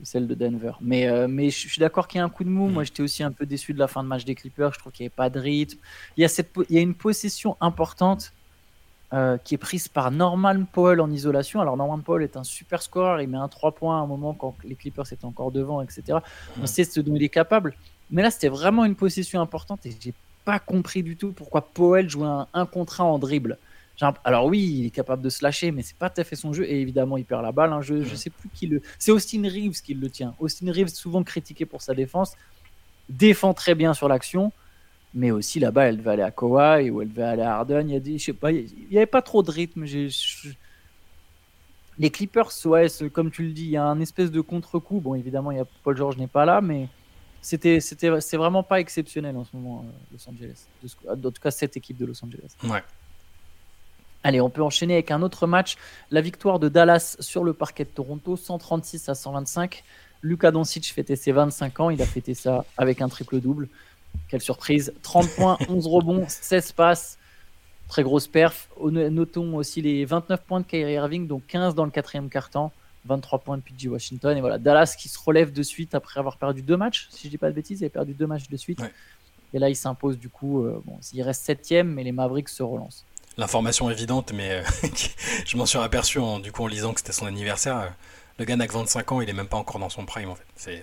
ou 0.01 0.05
celle 0.05 0.27
de 0.27 0.35
Denver. 0.35 0.73
Mais, 0.81 1.09
euh, 1.09 1.27
mais 1.29 1.51
je 1.51 1.69
suis 1.69 1.81
d'accord 1.81 2.09
qu'il 2.09 2.19
y 2.19 2.21
a 2.21 2.25
un 2.25 2.29
coup 2.29 2.45
de 2.45 2.51
mou. 2.51 2.69
Mm. 2.69 2.73
Moi, 2.73 2.85
j'étais 2.85 3.03
aussi 3.03 3.23
un 3.23 3.33
peu 3.33 3.47
déçu 3.47 3.73
de 3.73 3.79
la 3.79 3.89
fin 3.89 4.03
de 4.03 4.09
match 4.09 4.25
des 4.25 4.35
Clippers. 4.35 4.75
Je 4.75 4.79
trouve 4.81 4.93
qu'il 4.93 5.05
n'y 5.05 5.07
avait 5.07 5.15
pas 5.15 5.31
de 5.31 5.39
rythme. 5.39 5.79
Il 6.17 6.21
y 6.21 6.25
a, 6.25 6.29
cette, 6.29 6.51
il 6.69 6.75
y 6.77 6.79
a 6.79 6.83
une 6.83 6.95
possession 6.95 7.57
importante 7.61 8.34
euh, 9.15 9.39
qui 9.39 9.55
est 9.55 9.59
prise 9.59 9.87
par 9.87 10.11
Norman 10.11 10.65
Powell 10.65 11.01
en 11.01 11.09
isolation. 11.11 11.61
Alors 11.61 11.77
Norman 11.77 12.01
Powell 12.01 12.25
est 12.25 12.37
un 12.37 12.43
super 12.43 12.83
scoreur, 12.83 13.21
il 13.21 13.29
met 13.29 13.39
un 13.39 13.47
3 13.47 13.73
points 13.73 14.01
à 14.01 14.03
un 14.03 14.07
moment 14.07 14.35
quand 14.35 14.57
les 14.65 14.75
Clippers 14.75 15.13
étaient 15.13 15.25
encore 15.25 15.53
devant, 15.53 15.81
etc. 15.83 16.19
On 16.61 16.67
sait 16.67 16.83
ce 16.83 17.01
dont 17.01 17.15
il 17.15 17.23
est 17.23 17.29
capable. 17.29 17.75
Mais 18.11 18.23
là, 18.23 18.33
c'était 18.33 18.49
vraiment 18.49 18.85
une 18.85 18.97
possession 18.97 19.41
importante 19.41 19.87
et 19.87 19.95
j'ai 20.01 20.15
pas 20.45 20.59
compris 20.59 21.05
du 21.05 21.17
tout 21.17 21.33
pourquoi 21.33 21.63
Powell 21.63 22.11
jouait 22.11 22.27
un, 22.27 22.49
un 22.53 22.67
contre 22.67 23.03
en 23.03 23.19
dribble. 23.21 23.59
Alors 24.25 24.47
oui, 24.47 24.79
il 24.81 24.87
est 24.87 24.91
capable 24.91 25.23
de 25.23 25.31
se 25.31 25.45
lâcher, 25.45 25.71
mais 25.71 25.83
c'est 25.83 25.97
pas 25.97 26.11
tout 26.11 26.21
à 26.21 26.25
fait 26.25 26.35
son 26.35 26.53
jeu. 26.53 26.65
Et 26.65 26.81
évidemment, 26.81 27.17
il 27.17 27.25
perd 27.25 27.43
la 27.43 27.53
balle. 27.53 27.73
Hein. 27.73 27.81
Je, 27.81 28.03
je 28.03 28.17
sais 28.17 28.31
plus 28.31 28.49
qui 28.53 28.67
le. 28.67 28.83
C'est 28.99 29.13
Austin 29.13 29.43
Reeves 29.45 29.81
qui 29.81 29.95
le 29.95 30.11
tient. 30.11 30.35
Austin 30.41 30.73
Reeves, 30.73 30.89
souvent 30.89 31.23
critiqué 31.23 31.65
pour 31.65 31.83
sa 31.83 31.95
défense, 31.95 32.33
défend 33.09 33.55
très 33.55 33.77
bien 33.77 33.95
sur 33.95 34.09
l'action 34.09 34.53
mais 35.15 35.31
aussi 35.31 35.61
là-bas, 35.61 35.85
elle 35.85 35.99
devait 35.99 36.11
aller 36.11 36.23
à 36.23 36.31
Kawhi 36.31 36.91
ou 36.91 37.01
elle 37.01 37.09
devait 37.09 37.23
aller 37.23 37.43
à 37.43 37.57
Harden. 37.57 37.89
Il 37.89 37.93
y 37.93 37.97
a 37.97 38.01
des, 38.01 38.19
je 38.19 38.25
sais 38.25 38.33
pas, 38.33 38.51
il 38.51 38.69
n'y 38.91 38.97
avait 38.97 39.07
pas 39.07 39.23
trop 39.23 39.43
de 39.43 39.51
rythme. 39.51 39.85
Les 41.99 42.11
Clippers, 42.11 42.51
ouais, 42.65 42.89
comme 43.13 43.31
tu 43.31 43.45
le 43.45 43.53
dis, 43.53 43.65
il 43.65 43.71
y 43.71 43.77
a 43.77 43.85
un 43.85 44.01
espèce 44.01 44.33
de 44.33 44.41
contre-coup. 44.41 45.01
Bon, 45.01 45.15
évidemment, 45.15 45.53
il 45.53 45.59
y 45.59 45.61
a 45.61 45.67
Paul 45.85 45.97
George 45.97 46.17
n'est 46.17 46.27
pas 46.27 46.45
là, 46.45 46.61
mais 46.61 46.89
c'était, 47.41 47.79
c'était, 47.79 48.21
c'est 48.21 48.37
vraiment 48.37 48.65
pas 48.65 48.81
exceptionnel 48.81 49.37
en 49.37 49.45
ce 49.45 49.55
moment, 49.55 49.85
euh, 49.87 50.15
Los 50.15 50.29
Angeles. 50.29 50.67
En 51.09 51.17
tout 51.17 51.41
cas, 51.41 51.53
cette 51.53 51.77
équipe 51.77 51.97
de 51.97 52.07
Los 52.07 52.25
Angeles. 52.25 52.57
Ouais. 52.65 52.83
Allez, 54.25 54.41
on 54.41 54.51
peut 54.51 54.63
enchaîner 54.63 54.95
avec 54.95 55.13
un 55.13 55.23
autre 55.23 55.47
match. 55.47 55.77
La 56.11 56.23
victoire 56.23 56.59
de 56.59 56.69
Dallas 56.69 57.17
sur 57.21 57.45
le 57.45 57.53
parquet 57.53 57.85
de 57.85 57.91
Toronto, 57.91 58.37
136 58.37 59.09
à 59.11 59.15
125. 59.15 59.85
Luka 60.23 60.51
Doncic 60.51 60.93
fêtait 60.93 61.15
ses 61.15 61.31
25 61.31 61.81
ans. 61.81 61.91
Il 61.91 62.01
a 62.01 62.07
fêté 62.07 62.33
ça 62.33 62.65
avec 62.79 63.03
un 63.03 63.09
triple-double. 63.09 63.69
Quelle 64.29 64.41
surprise. 64.41 64.93
30 65.03 65.29
points, 65.31 65.59
11 65.69 65.87
rebonds, 65.87 66.25
16 66.29 66.73
passes. 66.73 67.19
Très 67.89 68.03
grosse 68.03 68.27
perf. 68.27 68.69
Notons 68.81 69.57
aussi 69.57 69.83
les 69.83 70.05
29 70.05 70.43
points 70.43 70.61
de 70.61 70.67
Kyrie 70.67 70.95
Irving, 70.95 71.27
donc 71.27 71.47
15 71.47 71.75
dans 71.75 71.85
le 71.85 71.91
quatrième 71.91 72.29
quart-temps. 72.29 72.73
23 73.07 73.41
points 73.41 73.57
de 73.59 73.63
PG 73.63 73.89
Washington. 73.89 74.37
Et 74.37 74.41
voilà, 74.41 74.59
Dallas 74.59 74.97
qui 74.99 75.09
se 75.09 75.19
relève 75.19 75.53
de 75.53 75.63
suite 75.63 75.95
après 75.95 76.21
avoir 76.21 76.39
perdu 76.39 76.63
deux 76.63 76.77
matchs. 76.77 77.09
Si 77.11 77.27
je 77.27 77.31
dis 77.31 77.39
pas 77.39 77.51
de 77.51 77.55
bêtises, 77.55 77.81
il 77.81 77.85
a 77.85 77.91
perdu 77.91 78.15
deux 78.15 78.27
matchs 78.27 78.49
de 78.49 78.57
suite. 78.57 78.81
Et 79.53 79.59
là, 79.59 79.69
il 79.69 79.77
s'impose 79.77 80.19
du 80.19 80.29
coup. 80.29 80.65
Euh, 80.65 80.83
bon, 80.85 80.99
il 81.13 81.23
reste 81.23 81.45
septième, 81.45 81.93
mais 81.93 82.03
les 82.03 82.13
Mavericks 82.13 82.49
se 82.49 82.63
relancent. 82.63 83.05
L'information 83.37 83.91
évidente, 83.91 84.33
mais 84.33 84.51
euh, 84.51 84.63
je 85.47 85.57
m'en 85.57 85.67
suis 85.67 85.79
aperçu 85.79 86.19
en, 86.19 86.41
du 86.41 86.53
coup 86.53 86.63
en 86.63 86.67
lisant 86.67 86.93
que 86.93 87.01
c'était 87.01 87.13
son 87.13 87.27
anniversaire. 87.27 87.79
Euh, 87.79 87.89
le 88.39 88.45
gars 88.45 88.57
n'a 88.57 88.67
que 88.67 88.73
25 88.73 89.13
ans, 89.13 89.21
il 89.21 89.29
est 89.29 89.35
même 89.35 89.49
pas 89.49 89.57
encore 89.57 89.79
dans 89.79 89.89
son 89.89 90.07
prime 90.07 90.29
en 90.29 90.35
fait. 90.35 90.47
C'est 90.57 90.83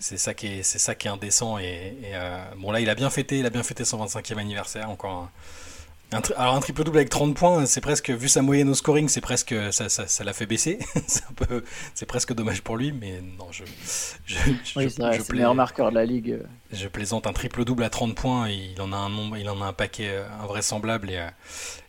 c'est 0.00 0.18
ça 0.18 0.34
qui 0.34 0.46
est 0.46 0.62
c'est 0.62 0.78
ça 0.78 0.94
qui 0.94 1.06
est 1.06 1.10
indécent 1.10 1.58
et, 1.58 1.96
euh, 2.12 2.44
bon 2.56 2.72
là 2.72 2.80
il 2.80 2.90
a 2.90 2.94
bien 2.94 3.10
fêté 3.10 3.38
il 3.38 3.46
a 3.46 3.50
bien 3.50 3.62
fêté 3.62 3.84
son 3.84 4.04
25e 4.04 4.38
anniversaire 4.38 4.90
encore 4.90 5.28
un, 6.12 6.20
alors 6.36 6.54
un 6.54 6.60
triple 6.60 6.84
double 6.84 6.98
avec 6.98 7.10
30 7.10 7.34
points 7.34 7.66
c'est 7.66 7.80
presque 7.80 8.10
vu 8.10 8.28
sa 8.28 8.42
moyenne 8.42 8.68
au 8.68 8.74
scoring 8.74 9.08
c'est 9.08 9.20
presque 9.20 9.54
ça, 9.72 9.88
ça, 9.88 10.24
l'a 10.24 10.32
fait 10.32 10.46
baisser. 10.46 10.78
C'est 11.06 11.24
un 11.24 11.32
peu 11.34 11.64
c'est 11.94 12.06
presque 12.06 12.34
dommage 12.34 12.62
pour 12.62 12.76
lui 12.76 12.92
mais 12.92 13.20
non 13.38 13.50
je 13.50 13.64
je, 14.26 14.36
oui, 14.76 14.90
c'est 14.90 15.28
le 15.28 15.34
meilleur 15.34 15.54
marqueur 15.54 15.90
de 15.90 15.94
la 15.94 16.04
ligue 16.04 16.40
je 16.72 16.88
plaisante 16.88 17.26
un 17.26 17.32
triple 17.32 17.64
double 17.64 17.84
à 17.84 17.90
30 17.90 18.14
points 18.14 18.48
il 18.48 18.80
en 18.80 18.92
a 18.92 18.96
un 18.96 19.08
nombre 19.08 19.36
il 19.36 19.48
en 19.48 19.60
a 19.62 19.66
un 19.66 19.72
paquet 19.72 20.08
euh, 20.10 20.24
invraisemblable 20.42 21.10
et, 21.10 21.18
euh, 21.18 21.28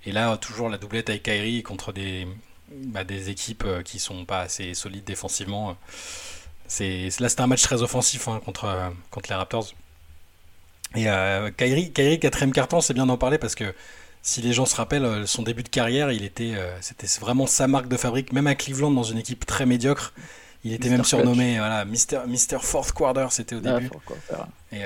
et 0.05 0.11
là 0.11 0.35
toujours 0.37 0.69
la 0.69 0.77
doublette 0.77 1.09
avec 1.09 1.23
Kyrie 1.23 1.63
contre 1.63 1.91
des 1.91 2.27
bah, 2.71 3.03
des 3.03 3.29
équipes 3.29 3.65
qui 3.83 3.99
sont 3.99 4.25
pas 4.25 4.41
assez 4.41 4.73
solides 4.73 5.03
défensivement 5.05 5.77
c'est, 6.67 7.09
là, 7.19 7.29
c'était 7.29 7.41
un 7.41 7.47
match 7.47 7.61
très 7.61 7.81
offensif 7.81 8.27
hein, 8.27 8.41
contre, 8.43 8.65
euh, 8.65 8.89
contre 9.11 9.29
les 9.29 9.35
Raptors. 9.35 9.73
Et 10.95 11.09
euh, 11.09 11.51
Kyrie, 11.51 11.91
Kyrie, 11.91 12.19
quatrième 12.19 12.53
carton, 12.53 12.81
c'est 12.81 12.93
bien 12.93 13.05
d'en 13.05 13.17
parler 13.17 13.37
parce 13.37 13.55
que 13.55 13.73
si 14.21 14.41
les 14.41 14.53
gens 14.53 14.65
se 14.65 14.75
rappellent, 14.75 15.05
euh, 15.05 15.25
son 15.25 15.43
début 15.43 15.63
de 15.63 15.69
carrière, 15.69 16.11
il 16.11 16.23
était, 16.23 16.53
euh, 16.55 16.75
c'était 16.81 17.07
vraiment 17.19 17.47
sa 17.47 17.67
marque 17.67 17.87
de 17.87 17.97
fabrique, 17.97 18.31
même 18.33 18.47
à 18.47 18.55
Cleveland, 18.55 18.91
dans 18.91 19.03
une 19.03 19.17
équipe 19.17 19.45
très 19.45 19.65
médiocre. 19.65 20.13
Il 20.63 20.73
était 20.73 20.89
même 20.89 21.03
surnommé 21.03 21.59
voilà, 21.59 21.85
Mister, 21.85 22.21
Mister 22.27 22.57
Fourth 22.59 22.91
Quarter, 22.91 23.27
c'était 23.29 23.55
au 23.55 23.59
début. 23.59 23.87
et, 24.71 24.79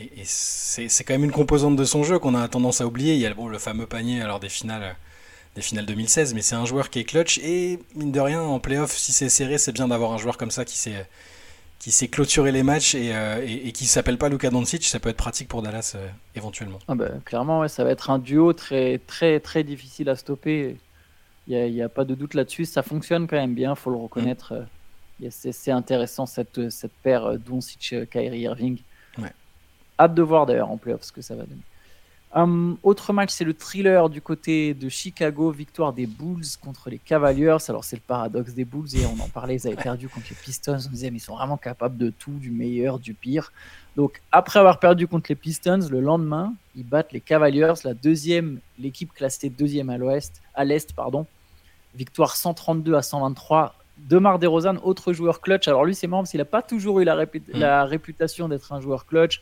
et, 0.00 0.24
c'est, 0.24 0.88
c'est 0.88 1.04
quand 1.04 1.14
même 1.14 1.22
une 1.22 1.30
composante 1.30 1.76
de 1.76 1.84
son 1.84 2.02
jeu 2.02 2.18
qu'on 2.18 2.34
a 2.34 2.48
tendance 2.48 2.80
à 2.80 2.86
oublier. 2.86 3.14
Il 3.14 3.20
y 3.20 3.26
a 3.26 3.32
bon, 3.32 3.46
le 3.46 3.58
fameux 3.58 3.86
panier 3.86 4.22
alors 4.22 4.40
des 4.40 4.48
finales 4.48 4.96
des 5.58 5.62
finales 5.62 5.86
2016, 5.86 6.34
mais 6.34 6.42
c'est 6.42 6.54
un 6.54 6.64
joueur 6.64 6.88
qui 6.88 7.00
est 7.00 7.04
clutch 7.04 7.38
et 7.38 7.80
mine 7.96 8.12
de 8.12 8.20
rien 8.20 8.40
en 8.40 8.60
playoff, 8.60 8.96
si 8.96 9.10
c'est 9.10 9.28
serré, 9.28 9.58
c'est 9.58 9.72
bien 9.72 9.88
d'avoir 9.88 10.12
un 10.12 10.18
joueur 10.18 10.38
comme 10.38 10.52
ça 10.52 10.64
qui 10.64 10.76
sait 10.76 10.94
qui 11.78 12.40
les 12.52 12.62
matchs 12.62 12.94
et, 12.94 13.14
euh, 13.14 13.44
et, 13.44 13.72
qui 13.72 13.86
s'appelle 13.86 14.18
pas 14.18 14.28
Luka 14.28 14.50
Doncic, 14.50 14.84
ça 14.84 15.00
peut 15.00 15.08
être 15.08 15.16
pratique 15.16 15.48
pour 15.48 15.62
Dallas 15.62 15.94
euh, 15.96 16.06
éventuellement. 16.36 16.78
Ah 16.86 16.94
bah, 16.94 17.08
clairement, 17.24 17.60
ouais, 17.60 17.68
ça 17.68 17.82
va 17.82 17.90
être 17.90 18.10
un 18.10 18.18
duo 18.18 18.52
très 18.52 18.98
très 19.06 19.40
très 19.40 19.64
difficile 19.64 20.08
à 20.08 20.16
stopper. 20.16 20.76
Il 21.48 21.72
n'y 21.72 21.82
a, 21.82 21.86
a, 21.86 21.88
pas 21.88 22.04
de 22.04 22.14
doute 22.14 22.34
là-dessus. 22.34 22.66
Ça 22.66 22.82
fonctionne 22.82 23.26
quand 23.26 23.36
même 23.36 23.54
bien, 23.54 23.74
faut 23.74 23.90
le 23.90 23.96
reconnaître. 23.96 24.54
Mm. 25.20 25.28
C'est 25.30 25.72
intéressant 25.72 26.26
cette, 26.26 26.70
cette 26.70 26.92
paire 27.02 27.38
Doncic-Kyrie 27.38 28.40
Irving. 28.40 28.78
Ouais. 29.16 29.32
Hâte 29.98 30.14
de 30.14 30.22
voir 30.22 30.46
d'ailleurs 30.46 30.70
en 30.70 30.76
playoff 30.76 31.02
ce 31.02 31.10
que 31.10 31.22
ça 31.22 31.34
va 31.34 31.42
donner. 31.42 31.62
Um, 32.34 32.76
autre 32.82 33.14
match, 33.14 33.30
c'est 33.30 33.44
le 33.44 33.54
thriller 33.54 34.10
du 34.10 34.20
côté 34.20 34.74
de 34.74 34.90
Chicago, 34.90 35.50
victoire 35.50 35.94
des 35.94 36.06
Bulls 36.06 36.44
contre 36.60 36.90
les 36.90 36.98
Cavaliers. 36.98 37.56
Alors 37.68 37.84
c'est 37.84 37.96
le 37.96 38.02
paradoxe 38.06 38.52
des 38.52 38.66
Bulls 38.66 38.94
et 38.96 39.06
on 39.06 39.22
en 39.22 39.28
parlait, 39.28 39.56
ils 39.56 39.66
avaient 39.66 39.76
perdu 39.76 40.08
contre 40.08 40.26
les 40.28 40.36
Pistons. 40.36 40.78
On 40.86 40.90
disait 40.90 41.10
mais 41.10 41.16
ils 41.16 41.20
sont 41.20 41.36
vraiment 41.36 41.56
capables 41.56 41.96
de 41.96 42.10
tout, 42.10 42.32
du 42.32 42.50
meilleur, 42.50 42.98
du 42.98 43.14
pire. 43.14 43.50
Donc 43.96 44.20
après 44.30 44.58
avoir 44.58 44.78
perdu 44.78 45.06
contre 45.06 45.26
les 45.30 45.36
Pistons, 45.36 45.88
le 45.90 46.00
lendemain, 46.00 46.52
ils 46.76 46.84
battent 46.84 47.12
les 47.12 47.20
Cavaliers, 47.20 47.72
la 47.84 47.94
deuxième, 47.94 48.60
l'équipe 48.78 49.12
classée 49.14 49.48
deuxième 49.48 49.88
à 49.88 49.96
l'ouest, 49.96 50.42
à 50.54 50.66
l'est 50.66 50.92
pardon. 50.92 51.26
Victoire 51.94 52.36
132 52.36 52.94
à 52.94 53.00
123. 53.00 53.74
Demar 53.96 54.38
DeRozan, 54.38 54.76
autre 54.84 55.14
joueur 55.14 55.40
clutch. 55.40 55.66
Alors 55.66 55.86
lui 55.86 55.94
c'est 55.94 56.06
marrant 56.06 56.24
parce 56.24 56.32
qu'il 56.32 56.38
n'a 56.38 56.44
pas 56.44 56.62
toujours 56.62 57.00
eu 57.00 57.04
la, 57.04 57.24
la 57.54 57.86
réputation 57.86 58.48
d'être 58.50 58.74
un 58.74 58.82
joueur 58.82 59.06
clutch 59.06 59.40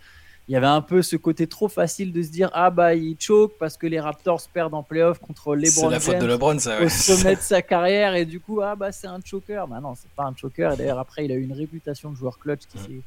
il 0.48 0.52
y 0.52 0.56
avait 0.56 0.66
un 0.66 0.80
peu 0.80 1.02
ce 1.02 1.16
côté 1.16 1.46
trop 1.48 1.68
facile 1.68 2.12
de 2.12 2.22
se 2.22 2.30
dire 2.30 2.50
ah 2.52 2.70
bah 2.70 2.94
il 2.94 3.16
choke 3.18 3.54
parce 3.58 3.76
que 3.76 3.86
les 3.86 3.98
Raptors 3.98 4.42
perdent 4.52 4.74
en 4.74 4.82
playoff 4.82 5.18
contre 5.18 5.56
LeBron. 5.56 5.70
C'est 5.70 5.90
la 5.90 6.00
faute 6.00 6.18
de 6.18 6.26
LeBron 6.26 6.58
ça. 6.58 6.80
Au 6.80 6.88
sommet 6.88 7.34
de 7.34 7.40
sa 7.40 7.62
carrière 7.62 8.14
et 8.14 8.24
du 8.24 8.38
coup 8.38 8.60
ah 8.60 8.76
bah 8.76 8.92
c'est 8.92 9.08
un 9.08 9.18
choker. 9.24 9.66
Bah 9.66 9.80
non 9.80 9.94
c'est 9.96 10.10
pas 10.10 10.24
un 10.24 10.34
choker. 10.36 10.74
Et 10.74 10.76
d'ailleurs 10.76 11.00
après 11.00 11.24
il 11.24 11.32
a 11.32 11.34
eu 11.34 11.42
une 11.42 11.52
réputation 11.52 12.10
de 12.10 12.16
joueur 12.16 12.38
clutch 12.38 12.62
qui 12.68 12.78
s'est 12.78 13.00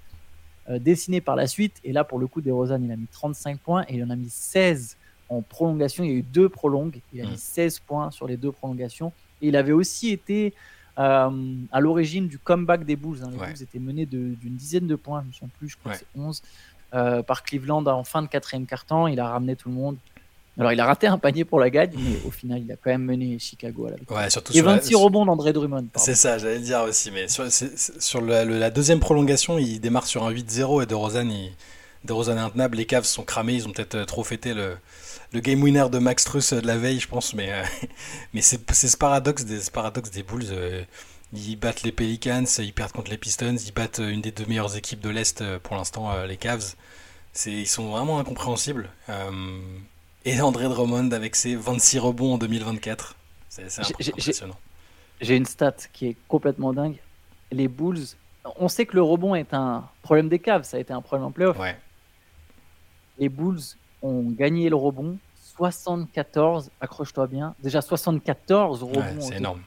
euh, 0.70 0.80
dessinée 0.80 1.22
par 1.22 1.38
la 1.38 1.48
suite. 1.48 1.78
Et 1.86 1.94
là 1.94 2.04
pour 2.04 2.20
le 2.20 2.28
coup 2.28 2.42
DeRozan 2.42 2.82
il 2.84 2.92
a 2.92 2.98
mis 2.98 3.08
35 3.08 3.60
points 3.60 3.86
et 3.88 3.96
il 3.96 4.04
en 4.04 4.10
a 4.10 4.18
mis 4.18 4.30
16 4.30 4.98
en 5.30 5.42
prolongation. 5.42 6.04
Il 6.04 6.10
y 6.10 6.14
a 6.14 6.18
eu 6.18 6.24
deux 6.24 6.50
prolongues. 6.50 7.00
Il 7.14 7.22
a 7.22 7.26
mis 7.26 7.38
16 7.38 7.80
points 7.80 8.12
sur 8.12 8.28
les 8.28 8.36
deux 8.36 8.52
prolongations. 8.52 9.14
Et 9.42 9.48
il 9.48 9.56
avait 9.56 9.72
aussi 9.72 10.10
été 10.10 10.54
euh, 11.00 11.56
à 11.72 11.80
l'origine 11.80 12.28
du 12.28 12.38
comeback 12.38 12.84
des 12.84 12.98
Bulls. 12.98 13.24
Hein. 13.24 13.30
Les 13.32 13.38
Bulls 13.38 13.62
étaient 13.62 13.80
menés 13.80 14.06
d'une 14.06 14.36
dizaine 14.56 14.86
de 14.86 14.96
points, 14.96 15.24
je 15.32 15.40
ne 15.42 15.48
me 15.48 15.52
plus, 15.58 15.70
je 15.70 15.78
crois 15.78 15.94
que 15.94 16.00
c'est 16.00 16.20
11. 16.20 16.42
Euh, 16.94 17.22
par 17.22 17.44
Cleveland 17.44 17.86
en 17.86 18.04
fin 18.04 18.22
de 18.22 18.28
quatrième 18.28 18.66
quart-temps. 18.66 19.08
Il 19.08 19.20
a 19.20 19.30
ramené 19.30 19.56
tout 19.56 19.70
le 19.70 19.76
monde. 19.76 19.98
Alors, 20.58 20.74
il 20.74 20.80
a 20.80 20.86
raté 20.86 21.08
un 21.08 21.18
panier 21.18 21.46
pour 21.46 21.60
la 21.60 21.70
gagne, 21.70 21.92
mais 21.96 22.20
au 22.28 22.32
final, 22.32 22.62
il 22.62 22.72
a 22.72 22.76
quand 22.76 22.90
même 22.90 23.04
mené 23.04 23.40
Chicago 23.40 23.86
à 23.86 23.92
la 23.92 23.96
victoire. 23.96 24.22
Ouais, 24.22 24.30
surtout 24.30 24.58
Et 24.58 24.62
26 24.62 24.96
rebonds 24.96 25.26
d'André 25.26 25.54
Drummond. 25.54 25.88
C'est 25.96 26.16
ça, 26.16 26.38
j'allais 26.38 26.56
le 26.56 26.64
dire 26.64 26.82
aussi. 26.82 27.12
Mais 27.12 27.30
sur, 27.30 27.46
sur 27.50 28.22
la 28.22 28.70
deuxième 28.70 29.00
prolongation, 29.00 29.58
il 29.58 29.80
démarre 29.80 30.06
sur 30.06 30.26
un 30.26 30.32
8-0 30.32 30.84
et 30.84 30.86
De 30.86 30.96
Rosanne, 30.96 31.32
il, 31.32 31.52
de 32.06 32.14
Rosanne 32.14 32.38
est 32.38 32.42
intenable. 32.42 32.78
Les 32.78 32.86
Cavs 32.86 33.06
sont 33.06 33.24
cramés, 33.24 33.54
ils 33.54 33.68
ont 33.68 33.72
peut-être 33.72 33.96
euh, 33.96 34.06
trop 34.06 34.24
fêté 34.24 34.54
le, 34.54 34.78
le 35.32 35.40
game 35.40 35.62
winner 35.62 35.86
de 35.92 36.00
Max 36.00 36.24
Truss 36.24 36.54
euh, 36.54 36.62
de 36.62 36.68
la 36.68 36.78
veille, 36.78 37.00
je 37.00 37.08
pense. 37.08 37.34
Mais, 37.34 37.52
euh, 37.52 37.64
mais 38.34 38.42
c'est 38.42 38.74
ce 38.74 38.98
paradoxe 38.98 39.46
des, 39.46 39.60
paradoxe 39.72 40.12
des 40.12 40.24
Bulls. 40.24 40.86
Ils 41.34 41.56
battent 41.56 41.84
les 41.84 41.92
Pelicans, 41.92 42.46
ils 42.60 42.74
perdent 42.74 42.92
contre 42.92 43.12
les 43.12 43.18
Pistons, 43.18 43.56
ils 43.56 43.74
battent 43.74 44.00
une 44.00 44.22
des 44.22 44.32
deux 44.32 44.46
meilleures 44.46 44.76
équipes 44.76 45.02
de 45.02 45.10
l'Est 45.10 45.44
pour 45.60 45.76
l'instant, 45.76 46.24
les 46.26 46.38
Cavs. 46.38 46.76
Ils 47.46 47.68
sont 47.68 47.90
vraiment 47.90 48.20
incompréhensibles. 48.20 48.90
et 50.26 50.42
André 50.42 50.66
Drummond 50.66 51.12
avec 51.12 51.36
ses 51.36 51.56
26 51.56 52.00
rebonds 52.00 52.34
en 52.34 52.38
2024. 52.38 53.16
C'est 53.50 53.80
impressionnant. 53.80 54.58
J'ai 55.22 55.36
une 55.36 55.46
stat 55.46 55.76
qui 55.94 56.08
est 56.08 56.18
complètement 56.28 56.74
dingue. 56.74 56.98
Les 57.52 57.68
Bulls, 57.68 58.06
on 58.58 58.68
sait 58.68 58.86
que 58.86 58.96
le 58.96 59.04
rebond 59.04 59.36
est 59.36 59.54
un 59.54 59.88
problème 60.02 60.30
des 60.30 60.40
Cavs, 60.40 60.64
ça 60.64 60.78
a 60.78 60.80
été 60.80 60.94
un 60.94 61.02
problème 61.02 61.28
en 61.28 61.32
playoff. 61.32 61.60
Ouais 61.60 61.78
les 63.20 63.30
Bulls 63.30 63.60
ont 64.02 64.24
gagné 64.32 64.70
le 64.70 64.76
rebond 64.76 65.18
74, 65.58 66.72
accroche-toi 66.80 67.28
bien, 67.28 67.54
déjà 67.62 67.82
74 67.82 68.82
rebonds. 68.82 69.20
c'est 69.20 69.36
énorme. 69.36 69.62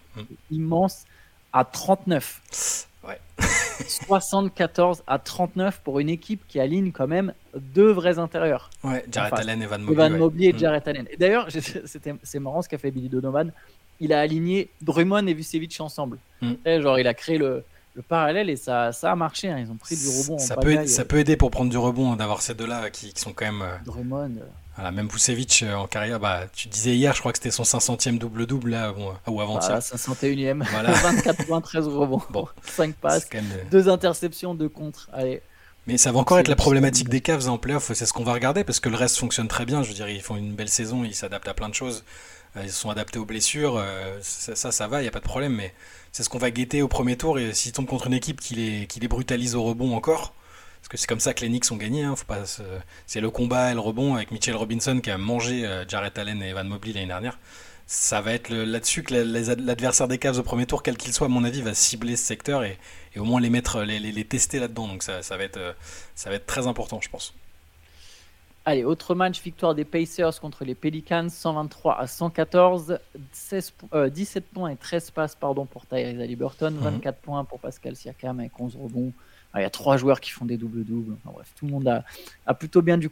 Immense 0.50 1.04
à 1.52 1.64
39. 1.64 2.86
Ouais. 3.06 3.20
74 3.88 5.02
à 5.06 5.18
39 5.18 5.80
pour 5.82 6.00
une 6.00 6.08
équipe 6.08 6.42
qui 6.48 6.60
aligne 6.60 6.92
quand 6.92 7.06
même 7.06 7.34
deux 7.54 7.90
vrais 7.90 8.18
intérieurs. 8.18 8.70
Ouais, 8.84 9.04
Jarrett 9.10 9.34
Allen 9.34 9.62
et 9.62 9.66
Van 9.66 9.78
Mobley. 9.78 10.08
Van 10.08 10.16
Mobley 10.16 10.46
et 10.46 10.52
mm. 10.52 10.80
Allen. 10.86 11.06
Et 11.10 11.16
d'ailleurs, 11.16 11.48
c'est 12.22 12.38
marrant 12.38 12.62
ce 12.62 12.68
qu'a 12.68 12.78
fait 12.78 12.90
Billy 12.90 13.08
Donovan. 13.08 13.52
Il 14.00 14.12
a 14.12 14.20
aligné 14.20 14.70
Drummond 14.80 15.26
et 15.26 15.34
Vucevic 15.34 15.80
ensemble. 15.80 16.18
Mm. 16.40 16.80
genre, 16.80 16.98
il 16.98 17.06
a 17.06 17.14
créé 17.14 17.38
le, 17.38 17.64
le 17.94 18.02
parallèle 18.02 18.50
et 18.50 18.56
ça, 18.56 18.92
ça 18.92 19.12
a 19.12 19.16
marché. 19.16 19.48
Hein. 19.48 19.58
Ils 19.58 19.70
ont 19.70 19.76
pris 19.76 19.96
du 19.96 20.08
rebond. 20.08 20.38
Ça, 20.38 20.56
peut, 20.56 20.86
ça 20.86 21.04
peut 21.04 21.18
aider 21.18 21.36
pour 21.36 21.50
prendre 21.50 21.70
du 21.70 21.78
rebond 21.78 22.12
hein, 22.12 22.16
d'avoir 22.16 22.42
ces 22.42 22.54
deux-là 22.54 22.90
qui, 22.90 23.12
sont 23.16 23.32
quand 23.32 23.46
même. 23.46 23.62
Euh, 23.62 23.76
Drummond. 23.84 24.32
Euh. 24.72 24.76
Voilà, 24.76 24.90
même 24.90 25.08
Vucevic 25.08 25.62
euh, 25.62 25.74
en 25.74 25.86
carrière, 25.86 26.18
bah, 26.18 26.44
tu 26.54 26.68
disais 26.68 26.94
hier, 26.94 27.14
je 27.14 27.20
crois 27.20 27.32
que 27.32 27.38
c'était 27.38 27.50
son 27.50 27.64
500e 27.64 28.18
double-double 28.18 28.70
là, 28.70 28.94
ou 29.26 29.40
avant-hier. 29.40 29.78
501e. 29.78 30.64
Voilà. 30.70 30.92
24 30.92 31.46
points, 31.46 31.60
13 31.60 31.88
rebonds. 31.88 32.22
Bon. 32.30 32.48
5 32.64 32.94
passes, 32.94 33.28
2 33.70 33.88
interceptions, 33.88 34.54
2 34.54 34.68
contre. 34.68 35.10
Allez. 35.12 35.42
Mais 35.86 35.98
ça 35.98 36.12
va 36.12 36.20
encore 36.20 36.38
être 36.38 36.48
la 36.48 36.56
problématique 36.56 37.08
des 37.08 37.20
Cavs 37.20 37.48
en 37.48 37.58
playoff, 37.58 37.92
c'est 37.92 38.06
ce 38.06 38.12
qu'on 38.12 38.22
va 38.22 38.32
regarder 38.32 38.62
parce 38.62 38.78
que 38.78 38.88
le 38.88 38.96
reste 38.96 39.18
fonctionne 39.18 39.48
très 39.48 39.64
bien. 39.66 39.82
Je 39.82 39.88
veux 39.88 39.94
dire, 39.94 40.08
ils 40.08 40.22
font 40.22 40.36
une 40.36 40.54
belle 40.54 40.68
saison, 40.68 41.02
ils 41.02 41.14
s'adaptent 41.14 41.48
à 41.48 41.54
plein 41.54 41.68
de 41.68 41.74
choses. 41.74 42.04
Ils 42.62 42.70
sont 42.70 42.90
adaptés 42.90 43.18
aux 43.18 43.24
blessures, 43.24 43.82
ça, 44.20 44.70
ça, 44.70 44.86
va, 44.86 45.00
il 45.00 45.02
n'y 45.02 45.08
a 45.08 45.10
pas 45.10 45.20
de 45.20 45.24
problème. 45.24 45.54
Mais 45.54 45.74
c'est 46.12 46.22
ce 46.22 46.28
qu'on 46.28 46.38
va 46.38 46.50
guetter 46.50 46.82
au 46.82 46.88
premier 46.88 47.16
tour. 47.16 47.38
Et 47.38 47.52
s'ils 47.52 47.72
tombent 47.72 47.86
contre 47.86 48.06
une 48.06 48.12
équipe 48.12 48.40
qui 48.40 48.54
les, 48.54 48.86
qui 48.86 49.00
les 49.00 49.08
brutalise 49.08 49.56
au 49.56 49.64
rebond 49.64 49.96
encore, 49.96 50.34
parce 50.82 50.88
que 50.88 50.96
c'est 50.96 51.06
comme 51.06 51.20
ça 51.20 51.32
que 51.32 51.42
les 51.42 51.48
Knicks 51.48 51.70
ont 51.70 51.76
gagné. 51.76 52.02
Hein, 52.02 52.16
c'est 53.06 53.20
le 53.20 53.30
combat 53.30 53.70
et 53.70 53.74
le 53.74 53.78
rebond 53.78 54.16
avec 54.16 54.32
Mitchell 54.32 54.56
Robinson 54.56 54.98
qui 55.00 55.12
a 55.12 55.18
mangé 55.18 55.64
euh, 55.64 55.84
Jarrett 55.86 56.18
Allen 56.18 56.42
et 56.42 56.48
Evan 56.48 56.66
Mobley 56.66 56.92
l'année 56.92 57.06
dernière. 57.06 57.38
Ça 57.86 58.20
va 58.20 58.32
être 58.32 58.50
là-dessus 58.52 59.04
que 59.04 59.14
l'adversaire 59.14 60.08
des 60.08 60.18
Cavs 60.18 60.38
au 60.40 60.42
premier 60.42 60.66
tour, 60.66 60.82
quel 60.82 60.96
qu'il 60.96 61.12
soit, 61.12 61.26
à 61.26 61.30
mon 61.30 61.44
avis, 61.44 61.62
va 61.62 61.72
cibler 61.74 62.16
ce 62.16 62.24
secteur 62.24 62.64
et, 62.64 62.78
au 63.16 63.22
moins 63.22 63.40
les 63.40 63.50
mettre, 63.50 63.82
les, 63.82 64.00
les, 64.00 64.24
tester 64.24 64.58
là-dedans. 64.58 64.88
Donc 64.88 65.04
ça, 65.04 65.22
ça, 65.22 65.36
va 65.36 65.44
être, 65.44 65.58
euh, 65.58 65.72
ça 66.16 66.30
va 66.30 66.36
être 66.36 66.46
très 66.46 66.66
important, 66.66 67.00
je 67.00 67.08
pense. 67.08 67.32
Allez, 68.64 68.82
autre 68.82 69.14
match, 69.14 69.40
victoire 69.40 69.76
des 69.76 69.84
Pacers 69.84 70.40
contre 70.40 70.64
les 70.64 70.74
Pelicans, 70.74 71.28
123 71.28 71.96
à 71.96 72.06
114, 72.08 72.98
16, 73.30 73.72
17 74.10 74.46
points 74.52 74.70
et 74.70 74.76
13 74.76 75.12
passes 75.12 75.36
pardon, 75.36 75.64
pour 75.64 75.86
Tyrese 75.86 76.20
Haliburton, 76.20 76.76
24 76.76 77.14
mhm. 77.14 77.22
points 77.22 77.44
pour 77.44 77.60
Pascal 77.60 77.94
Siakam 77.94 78.40
avec 78.40 78.58
11 78.58 78.76
rebonds. 78.82 79.12
Il 79.54 79.60
y 79.60 79.64
a 79.64 79.70
trois 79.70 79.96
joueurs 79.96 80.20
qui 80.20 80.30
font 80.30 80.44
des 80.44 80.56
doubles-doubles. 80.56 81.16
bref, 81.24 81.52
tout 81.56 81.66
le 81.66 81.72
monde 81.72 81.88
a, 81.88 82.04
a 82.46 82.54
plutôt 82.54 82.80
bien 82.82 82.96
du 82.96 83.10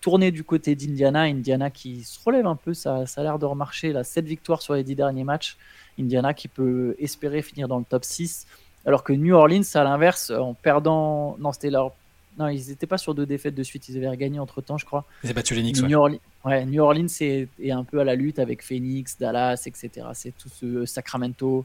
tourné 0.00 0.30
du 0.30 0.44
côté 0.44 0.74
d'Indiana. 0.74 1.22
Indiana 1.22 1.70
qui 1.70 2.04
se 2.04 2.18
relève 2.24 2.46
un 2.46 2.56
peu, 2.56 2.74
ça, 2.74 3.06
ça 3.06 3.20
a 3.20 3.24
l'air 3.24 3.38
de 3.38 3.46
remarcher. 3.46 3.92
Là, 3.92 4.04
7 4.04 4.24
victoires 4.24 4.62
sur 4.62 4.74
les 4.74 4.84
10 4.84 4.96
derniers 4.96 5.24
matchs. 5.24 5.56
Indiana 5.98 6.34
qui 6.34 6.48
peut 6.48 6.94
espérer 6.98 7.42
finir 7.42 7.68
dans 7.68 7.78
le 7.78 7.84
top 7.84 8.04
6. 8.04 8.46
Alors 8.86 9.02
que 9.02 9.12
New 9.12 9.34
Orleans, 9.34 9.62
à 9.74 9.84
l'inverse, 9.84 10.30
en 10.30 10.54
perdant. 10.54 11.36
Non, 11.38 11.52
c'était 11.52 11.70
leur 11.70 11.92
non, 12.36 12.48
ils 12.48 12.68
n'étaient 12.68 12.86
pas 12.86 12.98
sur 12.98 13.14
deux 13.14 13.26
défaites 13.26 13.54
de 13.54 13.62
suite. 13.62 13.88
Ils 13.88 14.04
avaient 14.04 14.16
gagné 14.16 14.38
entre 14.40 14.60
temps, 14.60 14.76
je 14.76 14.84
crois. 14.84 15.04
Ils 15.22 15.30
ont 15.30 15.34
battu 15.34 15.54
les 15.54 15.62
Knicks. 15.62 15.82
New, 15.82 15.96
Orleans, 15.96 16.18
ouais, 16.44 16.66
New 16.66 16.82
Orleans 16.82 17.06
est, 17.20 17.48
un 17.70 17.84
peu 17.84 18.00
à 18.00 18.04
la 18.04 18.16
lutte 18.16 18.38
avec 18.38 18.62
Phoenix, 18.62 19.16
Dallas, 19.18 19.62
etc. 19.66 20.08
C'est 20.14 20.36
tout 20.36 20.48
ce 20.48 20.84
Sacramento. 20.84 21.64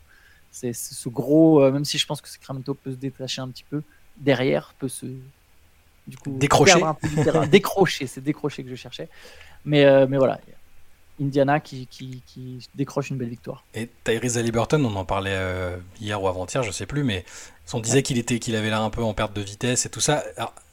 C'est 0.51 0.73
ce 0.73 1.09
gros. 1.09 1.63
Euh, 1.63 1.71
même 1.71 1.85
si 1.85 1.97
je 1.97 2.05
pense 2.05 2.21
que 2.21 2.29
Sacramento 2.29 2.73
peut 2.73 2.91
se 2.91 2.97
détacher 2.97 3.41
un 3.41 3.49
petit 3.49 3.65
peu, 3.67 3.81
derrière 4.19 4.73
peut 4.79 4.89
se. 4.89 5.05
Du 6.07 6.17
coup, 6.17 6.31
décrocher. 6.31 6.81
décrocher, 7.51 8.07
c'est 8.07 8.21
décrocher 8.21 8.63
que 8.63 8.69
je 8.69 8.75
cherchais. 8.75 9.09
Mais, 9.65 9.85
euh, 9.85 10.07
mais 10.09 10.17
voilà. 10.17 10.39
Indiana 11.21 11.59
qui, 11.59 11.87
qui, 11.87 12.23
décroche 12.75 13.09
une 13.09 13.17
belle 13.17 13.29
victoire. 13.29 13.65
Et 13.73 13.89
Tyrese 14.05 14.37
Haliburton, 14.37 14.83
on 14.85 14.95
en 14.95 15.03
parlait 15.03 15.33
euh, 15.33 15.77
hier 15.99 16.21
ou 16.21 16.27
avant-hier, 16.27 16.63
je 16.63 16.71
sais 16.71 16.85
plus, 16.85 17.03
mais 17.03 17.25
on 17.73 17.79
disait 17.79 18.03
qu'il 18.03 18.17
était 18.17 18.39
qu'il 18.39 18.55
avait 18.55 18.69
l'air 18.69 18.81
un 18.81 18.89
peu 18.89 19.03
en 19.03 19.13
perte 19.13 19.33
de 19.33 19.41
vitesse 19.41 19.85
et 19.85 19.89
tout 19.89 19.99
ça. 19.99 20.23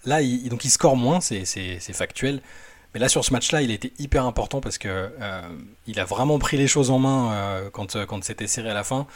là, 0.04 0.22
il, 0.22 0.48
donc 0.48 0.64
il 0.64 0.70
score 0.70 0.96
moins, 0.96 1.20
c'est 1.20 1.44
factuel. 1.92 2.40
Mais 2.96 3.00
là, 3.00 3.10
sur 3.10 3.26
ce 3.26 3.32
match-là, 3.34 3.60
il 3.60 3.70
a 3.70 3.74
été 3.74 3.92
hyper 3.98 4.24
important 4.24 4.62
parce 4.62 4.78
que 4.78 4.88
euh, 4.88 5.42
il 5.86 6.00
a 6.00 6.06
vraiment 6.06 6.38
pris 6.38 6.56
les 6.56 6.66
choses 6.66 6.90
en 6.90 6.98
main 6.98 7.30
euh, 7.30 7.68
quand, 7.70 7.94
quand 8.06 8.24
c'était 8.24 8.46
serré 8.46 8.70
à 8.70 8.72
la 8.72 8.84
fin. 8.84 9.06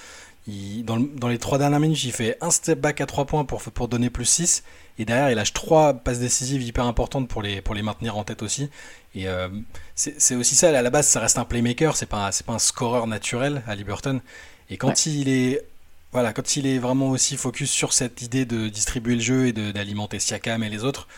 Il, 0.47 0.85
dans, 0.85 1.01
dans, 1.01 1.29
les 1.29 1.39
trois 1.39 1.57
dernières 1.57 1.81
minutes, 1.81 2.05
il 2.05 2.13
fait 2.13 2.37
un 2.43 2.51
step 2.51 2.79
back 2.79 3.01
à 3.01 3.07
3 3.07 3.25
points 3.25 3.47
pour, 3.47 3.63
pour 3.63 3.89
donner 3.89 4.11
plus 4.11 4.27
6. 4.27 4.65
Et 4.99 5.07
derrière, 5.07 5.31
il 5.31 5.35
lâche 5.35 5.55
trois 5.55 5.95
passes 5.95 6.19
décisives 6.19 6.61
hyper 6.61 6.85
importantes 6.85 7.27
pour 7.27 7.41
les, 7.41 7.63
pour 7.63 7.75
les 7.75 7.81
maintenir 7.81 8.19
en 8.19 8.23
tête 8.23 8.43
aussi. 8.43 8.69
Et 9.15 9.27
euh, 9.27 9.49
c'est 9.95 10.35
aussi 10.35 10.57
ça, 10.57 10.79
à 10.79 10.83
la 10.83 10.91
base, 10.91 11.07
ça 11.07 11.21
reste 11.21 11.39
un 11.39 11.47
playmaker, 11.47 11.97
c'est 11.97 12.05
pas, 12.05 12.29
pas 12.45 12.53
un 12.53 12.59
scoreur 12.59 13.07
naturel 13.07 13.63
à 13.67 13.75
Liberton. 13.77 14.21
Et 14.69 14.77
quand 14.77 15.07
il 15.07 15.31
est 15.31 15.65
voilà, 16.13 16.35
quand 16.35 16.57
il 16.57 16.67
est 16.67 16.79
vraiment 16.79 17.09
aussi 17.09 17.39
focus 17.39 17.71
sur 17.71 17.95
cette 17.95 18.21
idée 18.21 18.45
de 18.45 18.69
distribuer 18.69 19.15
le 19.15 19.21
jeu 19.23 19.47
et 19.47 19.53
d'alimenter 19.55 20.19
Siakam 20.19 20.63
et 20.65 20.69
les 20.69 20.85
autres, 20.85 21.09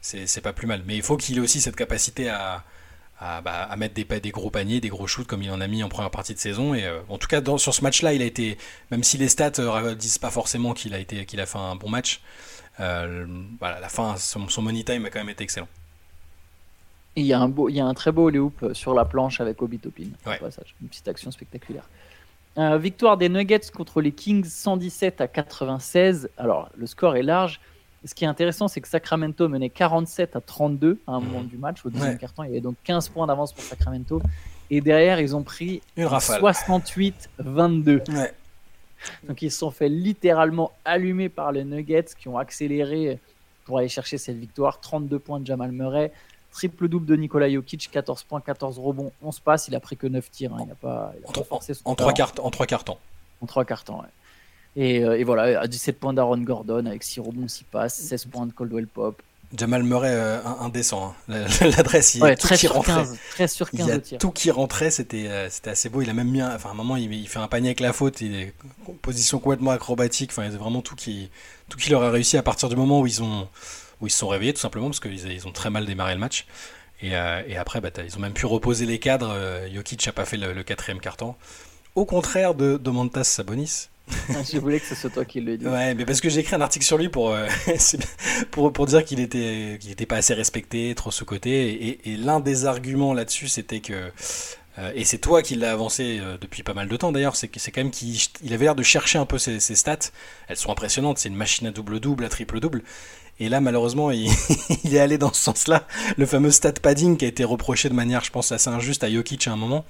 c'est 0.00 0.40
pas 0.40 0.52
plus 0.52 0.66
mal. 0.66 0.82
Mais 0.86 0.96
il 0.96 1.02
faut 1.02 1.16
qu'il 1.16 1.38
ait 1.38 1.40
aussi 1.40 1.60
cette 1.60 1.76
capacité 1.76 2.28
à, 2.28 2.64
à, 3.20 3.42
bah, 3.42 3.64
à 3.70 3.76
mettre 3.76 3.94
des, 3.94 4.20
des, 4.20 4.30
gros 4.30 4.50
paniers, 4.50 4.80
des 4.80 4.88
gros 4.88 5.06
shoots 5.06 5.26
comme 5.26 5.42
il 5.42 5.50
en 5.50 5.60
a 5.60 5.66
mis 5.66 5.82
en 5.82 5.88
première 5.88 6.10
partie 6.10 6.34
de 6.34 6.38
saison. 6.38 6.74
Et 6.74 6.84
euh, 6.84 7.00
en 7.08 7.18
tout 7.18 7.28
cas, 7.28 7.40
dans, 7.40 7.58
sur 7.58 7.74
ce 7.74 7.82
match-là, 7.82 8.14
il 8.14 8.22
a 8.22 8.24
été, 8.24 8.56
même 8.90 9.04
si 9.04 9.18
les 9.18 9.28
stats 9.28 9.52
euh, 9.58 9.94
disent 9.94 10.18
pas 10.18 10.30
forcément 10.30 10.72
qu'il 10.72 10.94
a, 10.94 10.98
été, 10.98 11.26
qu'il 11.26 11.40
a 11.40 11.46
fait 11.46 11.58
un 11.58 11.76
bon 11.76 11.90
match, 11.90 12.22
euh, 12.80 13.26
voilà, 13.58 13.78
la 13.78 13.88
fin, 13.88 14.16
son, 14.16 14.48
son, 14.48 14.62
money 14.62 14.84
time 14.84 15.04
a 15.04 15.10
quand 15.10 15.18
même 15.18 15.28
été 15.28 15.44
excellent. 15.44 15.68
il 17.14 17.26
y, 17.26 17.34
a 17.34 17.40
un 17.40 17.48
beau, 17.48 17.68
il 17.68 17.74
y 17.74 17.80
a 17.80 17.84
un 17.84 17.92
très 17.92 18.10
beau 18.10 18.30
hoop 18.30 18.72
sur 18.72 18.94
la 18.94 19.04
planche 19.04 19.40
avec 19.40 19.60
Obi 19.60 19.78
Topin. 19.78 20.08
Une 20.80 20.88
petite 20.88 21.08
action 21.08 21.30
spectaculaire. 21.30 21.84
victoire 22.56 23.18
des 23.18 23.28
Nuggets 23.28 23.70
contre 23.74 24.00
les 24.00 24.12
Kings 24.12 24.44
117 24.44 25.20
à 25.20 25.28
96. 25.28 26.30
Alors, 26.38 26.70
le 26.74 26.86
score 26.86 27.16
est 27.16 27.22
large. 27.22 27.60
Ce 28.04 28.14
qui 28.14 28.24
est 28.24 28.28
intéressant, 28.28 28.66
c'est 28.66 28.80
que 28.80 28.88
Sacramento 28.88 29.46
menait 29.48 29.68
47 29.68 30.36
à 30.36 30.40
32 30.40 30.98
à 31.06 31.12
un 31.12 31.20
moment 31.20 31.40
mmh. 31.40 31.46
du 31.46 31.58
match. 31.58 31.84
Au 31.84 31.90
deuxième 31.90 32.16
carton, 32.16 32.44
il 32.44 32.48
y 32.48 32.52
avait 32.52 32.62
donc 32.62 32.76
15 32.84 33.10
points 33.10 33.26
d'avance 33.26 33.52
pour 33.52 33.62
Sacramento. 33.62 34.22
Et 34.70 34.80
derrière, 34.80 35.20
ils 35.20 35.36
ont 35.36 35.42
pris 35.42 35.82
68-22. 35.98 38.30
Donc 39.26 39.42
ils 39.42 39.50
se 39.50 39.58
sont 39.58 39.70
fait 39.70 39.88
littéralement 39.88 40.72
allumer 40.84 41.28
par 41.28 41.52
les 41.52 41.64
Nuggets 41.64 42.06
qui 42.18 42.28
ont 42.28 42.38
accéléré 42.38 43.18
pour 43.64 43.78
aller 43.78 43.88
chercher 43.88 44.18
cette 44.18 44.36
victoire. 44.36 44.80
32 44.80 45.18
points 45.18 45.40
de 45.40 45.46
Jamal 45.46 45.72
Murray, 45.72 46.12
triple 46.52 46.88
double 46.88 47.06
de 47.06 47.16
Nikola 47.16 47.50
Jokic, 47.50 47.90
14 47.90 48.24
points, 48.24 48.40
14 48.40 48.78
rebonds, 48.78 49.12
11 49.22 49.40
passes. 49.40 49.68
Il 49.68 49.74
a 49.74 49.80
pris 49.80 49.96
que 49.96 50.06
9 50.06 50.30
tirs. 50.30 50.54
Hein. 50.54 50.64
Il 50.66 50.72
a 50.72 50.74
pas, 50.74 51.12
en, 51.26 51.44
forcé 51.44 51.72
en, 51.84 51.94
trois 51.94 52.12
cartons. 52.12 52.44
En 52.44 52.50
trois 52.50 52.66
cartons. 52.66 52.98
En 53.42 53.46
trois 53.46 53.64
cartons, 53.64 54.02
et, 54.76 55.04
euh, 55.04 55.18
et, 55.18 55.24
voilà, 55.24 55.60
à 55.60 55.66
17 55.66 55.98
points 55.98 56.12
d'Aaron 56.12 56.38
Gordon 56.38 56.86
avec 56.86 57.02
6 57.02 57.20
rebonds, 57.20 57.48
6 57.48 57.64
passes, 57.64 57.94
16 57.94 58.26
points 58.26 58.46
de 58.46 58.52
Coldwell 58.52 58.86
Pop. 58.86 59.20
Jamal 59.56 59.82
Murray 59.82 60.12
euh, 60.12 60.40
indécent. 60.60 61.14
Hein. 61.28 61.44
L'adresse, 61.60 62.14
il 62.14 62.20
y 62.20 62.24
a 62.24 62.36
tout 62.36 62.48
qui 62.54 62.68
rentrait. 62.68 63.04
13 63.32 63.52
sur 63.52 63.70
15 63.70 63.80
il 63.80 64.12
y 64.12 64.14
a 64.14 64.18
tout 64.18 64.30
qui 64.30 64.50
rentrait, 64.50 64.90
c'était 64.90 65.26
euh, 65.26 65.50
c'était 65.50 65.70
assez 65.70 65.88
beau. 65.88 66.02
Il 66.02 66.10
a 66.10 66.14
même 66.14 66.28
mis, 66.28 66.40
un, 66.40 66.54
enfin, 66.54 66.70
un 66.70 66.74
moment, 66.74 66.96
il, 66.96 67.12
il, 67.12 67.28
fait 67.28 67.40
un 67.40 67.48
panier 67.48 67.70
avec 67.70 67.80
la 67.80 67.92
faute, 67.92 68.20
il 68.20 68.34
est 68.36 68.54
position 69.02 69.40
complètement 69.40 69.72
acrobatique. 69.72 70.30
Enfin, 70.30 70.44
il 70.44 70.52
y 70.52 70.54
a 70.54 70.58
vraiment 70.58 70.82
tout 70.82 70.94
qui, 70.94 71.30
tout 71.68 71.78
qui 71.78 71.90
leur 71.90 72.02
a 72.04 72.10
réussi 72.10 72.36
à 72.36 72.42
partir 72.44 72.68
du 72.68 72.76
moment 72.76 73.00
où 73.00 73.08
ils 73.08 73.22
ont, 73.24 73.48
où 74.00 74.06
ils 74.06 74.10
se 74.10 74.18
sont 74.18 74.28
réveillés, 74.28 74.54
tout 74.54 74.60
simplement, 74.60 74.86
parce 74.86 75.00
qu'ils 75.00 75.32
ils 75.32 75.48
ont 75.48 75.52
très 75.52 75.70
mal 75.70 75.84
démarré 75.84 76.14
le 76.14 76.20
match. 76.20 76.46
Et, 77.02 77.16
euh, 77.16 77.42
et 77.48 77.56
après, 77.56 77.80
bah, 77.80 77.90
ils 78.06 78.16
ont 78.16 78.20
même 78.20 78.34
pu 78.34 78.46
reposer 78.46 78.86
les 78.86 79.00
cadres. 79.00 79.36
Jokic 79.74 80.06
n'a 80.06 80.12
pas 80.12 80.26
fait 80.26 80.36
le, 80.36 80.62
quatrième 80.62 81.00
carton. 81.00 81.34
Au 81.96 82.04
contraire 82.04 82.54
de 82.54 82.76
Domantas 82.76 83.24
Sabonis, 83.24 83.88
je 84.52 84.58
voulais 84.58 84.80
que 84.80 84.86
ce 84.86 84.94
soit 84.94 85.10
toi 85.10 85.24
qui 85.24 85.40
le 85.40 85.56
dise. 85.56 85.68
Ouais, 85.68 85.94
mais 85.94 86.04
parce 86.04 86.20
que 86.20 86.28
j'ai 86.28 86.40
écrit 86.40 86.54
un 86.54 86.60
article 86.60 86.84
sur 86.84 86.98
lui 86.98 87.08
pour, 87.08 87.30
euh, 87.30 87.46
pour, 88.50 88.72
pour, 88.72 88.86
dire 88.86 89.04
qu'il 89.04 89.20
était, 89.20 89.78
qu'il 89.80 89.94
pas 90.06 90.16
assez 90.16 90.34
respecté, 90.34 90.94
trop 90.94 91.10
sous-côté. 91.10 92.00
Et, 92.04 92.16
l'un 92.16 92.40
des 92.40 92.66
arguments 92.66 93.14
là-dessus, 93.14 93.48
c'était 93.48 93.80
que. 93.80 94.10
Euh, 94.78 94.92
et 94.94 95.04
c'est 95.04 95.18
toi 95.18 95.42
qui 95.42 95.56
l'as 95.56 95.72
avancé 95.72 96.18
euh, 96.20 96.38
depuis 96.40 96.62
pas 96.62 96.74
mal 96.74 96.88
de 96.88 96.96
temps 96.96 97.10
d'ailleurs, 97.10 97.34
c'est 97.34 97.48
quand 97.48 97.76
même 97.78 97.90
qu'il 97.90 98.16
il 98.42 98.54
avait 98.54 98.64
l'air 98.64 98.76
de 98.76 98.82
chercher 98.82 99.18
un 99.18 99.26
peu 99.26 99.38
ses, 99.38 99.58
stats. 99.60 100.10
Elles 100.48 100.56
sont 100.56 100.70
impressionnantes, 100.70 101.18
c'est 101.18 101.28
une 101.28 101.36
machine 101.36 101.66
à 101.66 101.70
double-double, 101.70 102.24
à 102.24 102.28
triple-double. 102.28 102.82
Et 103.40 103.48
là, 103.48 103.60
malheureusement, 103.60 104.10
il, 104.10 104.30
il, 104.84 104.94
est 104.94 105.00
allé 105.00 105.18
dans 105.18 105.32
ce 105.32 105.40
sens-là. 105.40 105.86
Le 106.16 106.26
fameux 106.26 106.50
stat 106.50 106.72
padding 106.72 107.16
qui 107.16 107.24
a 107.24 107.28
été 107.28 107.42
reproché 107.42 107.88
de 107.88 107.94
manière, 107.94 108.22
je 108.22 108.30
pense, 108.30 108.52
assez 108.52 108.68
injuste 108.68 109.02
à 109.02 109.10
Jokic 109.10 109.48
à 109.48 109.52
un 109.52 109.56
moment. 109.56 109.84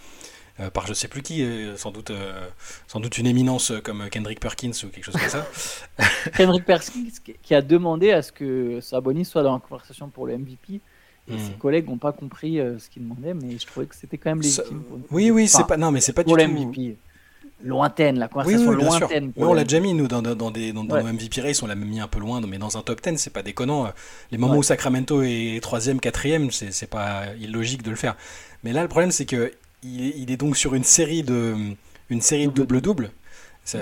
Euh, 0.60 0.70
par 0.70 0.86
je 0.86 0.92
sais 0.92 1.08
plus 1.08 1.22
qui, 1.22 1.42
euh, 1.42 1.76
sans 1.76 1.90
doute, 1.90 2.10
euh, 2.10 2.46
sans 2.86 3.00
doute 3.00 3.16
une 3.18 3.26
éminence 3.26 3.72
comme 3.82 4.08
Kendrick 4.10 4.40
Perkins 4.40 4.72
ou 4.84 4.88
quelque 4.88 5.04
chose 5.04 5.16
comme 5.16 5.28
ça. 5.28 5.46
Kendrick 6.36 6.64
Perkins 6.64 7.08
qui 7.42 7.54
a 7.54 7.62
demandé 7.62 8.10
à 8.10 8.20
ce 8.20 8.30
que 8.30 8.80
Sabonis 8.80 9.24
soit 9.24 9.42
dans 9.42 9.54
la 9.54 9.60
conversation 9.60 10.08
pour 10.08 10.26
le 10.26 10.36
MVP. 10.36 10.80
Et 11.28 11.38
ses 11.38 11.50
hmm. 11.50 11.58
collègues 11.58 11.88
n'ont 11.88 11.98
pas 11.98 12.12
compris 12.12 12.56
ce 12.56 12.88
qu'il 12.88 13.02
demandait, 13.02 13.34
mais 13.34 13.56
je 13.56 13.64
trouvais 13.64 13.86
que 13.86 13.94
c'était 13.94 14.18
quand 14.18 14.30
même 14.30 14.40
légitime. 14.40 14.82
Oui, 15.12 15.30
oui, 15.30 15.46
c'est 15.46 15.66
pas, 15.66 15.76
non, 15.76 15.92
mais 15.92 16.00
c'est 16.00 16.12
pas 16.12 16.24
pour 16.24 16.36
du 16.36 16.44
MVP. 16.44 16.96
Lointaine, 17.62 18.18
la 18.18 18.26
conversation 18.26 18.70
oui, 18.70 18.82
lointaine. 18.82 19.32
Oui, 19.36 19.44
on 19.46 19.52
l'a 19.52 19.62
déjà 19.62 19.78
mis, 19.78 19.92
nous, 19.92 20.08
dans, 20.08 20.22
dans, 20.22 20.50
des, 20.50 20.72
dans, 20.72 20.82
nos 20.82 21.02
MVP 21.02 21.42
race, 21.42 21.62
on 21.62 21.66
l'a 21.66 21.76
mis 21.76 22.00
un 22.00 22.08
peu 22.08 22.18
loin, 22.18 22.40
mais 22.40 22.58
dans 22.58 22.76
un 22.76 22.82
top 22.82 23.00
10, 23.02 23.18
c'est 23.18 23.32
pas 23.32 23.42
déconnant. 23.42 23.92
Les 24.32 24.38
moments 24.38 24.56
où 24.56 24.62
Sacramento 24.64 25.22
est 25.22 25.62
3ème, 25.62 26.00
4ème, 26.00 26.50
c'est 26.50 26.90
pas 26.90 27.26
illogique 27.38 27.82
de 27.82 27.90
le 27.90 27.96
faire. 27.96 28.16
Mais 28.64 28.72
là, 28.72 28.82
le 28.82 28.88
problème, 28.88 29.12
c'est 29.12 29.26
que 29.26 29.52
il 29.82 30.30
est, 30.30 30.36
donc 30.36 30.56
sur 30.56 30.74
une 30.74 30.84
série 30.84 31.22
de 31.22 31.56
une 32.08 32.20
série 32.20 32.46
de 32.46 32.52
double-double. 32.52 33.12
Ça, 33.64 33.78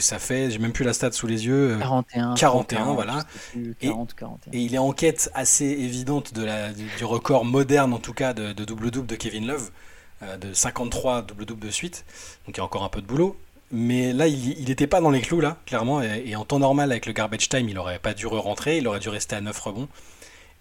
ça, 0.00 0.18
fait, 0.18 0.50
j'ai 0.50 0.58
même 0.58 0.72
plus 0.72 0.84
la 0.84 0.94
stat 0.94 1.12
sous 1.12 1.26
les 1.26 1.44
yeux. 1.44 1.76
41. 1.80 2.34
41, 2.34 2.94
voilà. 2.94 3.24
et, 3.54 3.90
il 4.52 4.74
est 4.74 4.78
en 4.78 4.92
quête 4.92 5.30
assez 5.34 5.66
évidente 5.66 6.32
de 6.32 6.44
la, 6.44 6.72
du, 6.72 7.04
record 7.04 7.44
moderne, 7.44 7.92
en 7.92 7.98
tout 7.98 8.14
cas, 8.14 8.32
de 8.32 8.52
double-double 8.52 9.06
de, 9.06 9.16
Kevin 9.16 9.46
Love, 9.48 9.70
euh, 10.22 10.38
de 10.38 10.54
53 10.54 11.22
double-double 11.22 11.66
de 11.66 11.70
suite. 11.70 12.04
Donc 12.46 12.56
il 12.56 12.58
y 12.58 12.60
a 12.60 12.64
encore 12.64 12.84
un 12.84 12.88
peu 12.88 13.02
de 13.02 13.06
boulot. 13.06 13.36
Mais 13.72 14.12
là, 14.12 14.28
il 14.28 14.64
n'était 14.64 14.86
pas 14.86 15.00
dans 15.00 15.10
les 15.10 15.20
clous, 15.20 15.40
là, 15.40 15.58
clairement. 15.66 16.00
Et, 16.00 16.22
et, 16.26 16.36
en 16.36 16.44
temps 16.44 16.60
normal, 16.60 16.92
avec 16.92 17.04
le 17.04 17.12
garbage 17.12 17.48
time, 17.48 17.68
il 17.68 17.76
aurait 17.78 17.98
pas 17.98 18.14
dû 18.14 18.26
rentrer. 18.26 18.78
Il 18.78 18.86
aurait 18.86 19.00
dû 19.00 19.08
rester 19.08 19.34
à 19.34 19.40
9 19.40 19.58
rebonds. 19.58 19.88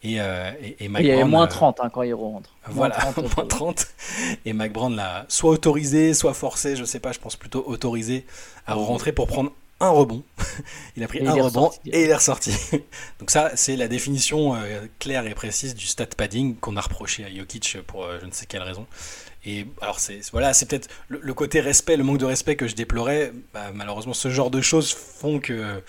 Et, 0.05 0.21
euh, 0.21 0.51
et, 0.61 0.85
il 0.85 1.05
y 1.05 1.11
avait 1.11 1.23
moins 1.23 1.47
30 1.47 1.79
euh, 1.79 1.83
hein, 1.83 1.89
quand 1.91 2.03
il 2.03 2.13
rentre. 2.13 2.51
Voilà, 2.67 2.95
moins 3.35 3.45
30. 3.45 3.87
Et 4.45 4.53
Mike 4.53 4.71
Brown 4.71 4.95
l'a 4.95 5.25
soit 5.29 5.49
autorisé, 5.49 6.13
soit 6.13 6.35
forcé, 6.35 6.75
je 6.75 6.83
sais 6.83 6.99
pas, 6.99 7.11
je 7.11 7.19
pense 7.19 7.35
plutôt 7.35 7.63
autorisé 7.65 8.25
à 8.67 8.75
rentrer 8.75 9.13
pour 9.13 9.25
prendre 9.25 9.51
un 9.79 9.89
rebond. 9.89 10.23
il 10.95 11.03
a 11.03 11.07
pris 11.07 11.25
un 11.25 11.33
rebond 11.33 11.71
et 11.87 12.03
il 12.03 12.09
est 12.09 12.15
ressorti. 12.15 12.51
Donc 13.19 13.31
ça, 13.31 13.51
c'est 13.55 13.75
la 13.75 13.87
définition 13.87 14.55
euh, 14.55 14.85
claire 14.99 15.25
et 15.25 15.33
précise 15.33 15.73
du 15.73 15.87
stat 15.87 16.05
padding 16.05 16.55
qu'on 16.55 16.77
a 16.77 16.81
reproché 16.81 17.25
à 17.25 17.35
Jokic 17.35 17.79
pour 17.87 18.07
je 18.21 18.27
ne 18.27 18.31
sais 18.31 18.45
quelle 18.45 18.61
raison. 18.61 18.85
Et 19.43 19.65
alors 19.81 19.99
c'est 19.99 20.21
voilà, 20.31 20.53
c'est 20.53 20.67
peut-être 20.67 20.87
le, 21.07 21.33
côté 21.33 21.61
respect, 21.61 21.97
le 21.97 22.03
manque 22.03 22.19
de 22.19 22.25
respect 22.25 22.55
que 22.55 22.67
je 22.67 22.75
déplorais. 22.75 23.33
Bah, 23.55 23.71
malheureusement, 23.73 24.13
ce 24.13 24.29
genre 24.29 24.51
de 24.51 24.61
choses 24.61 24.93
font 24.93 25.39
que 25.39 25.81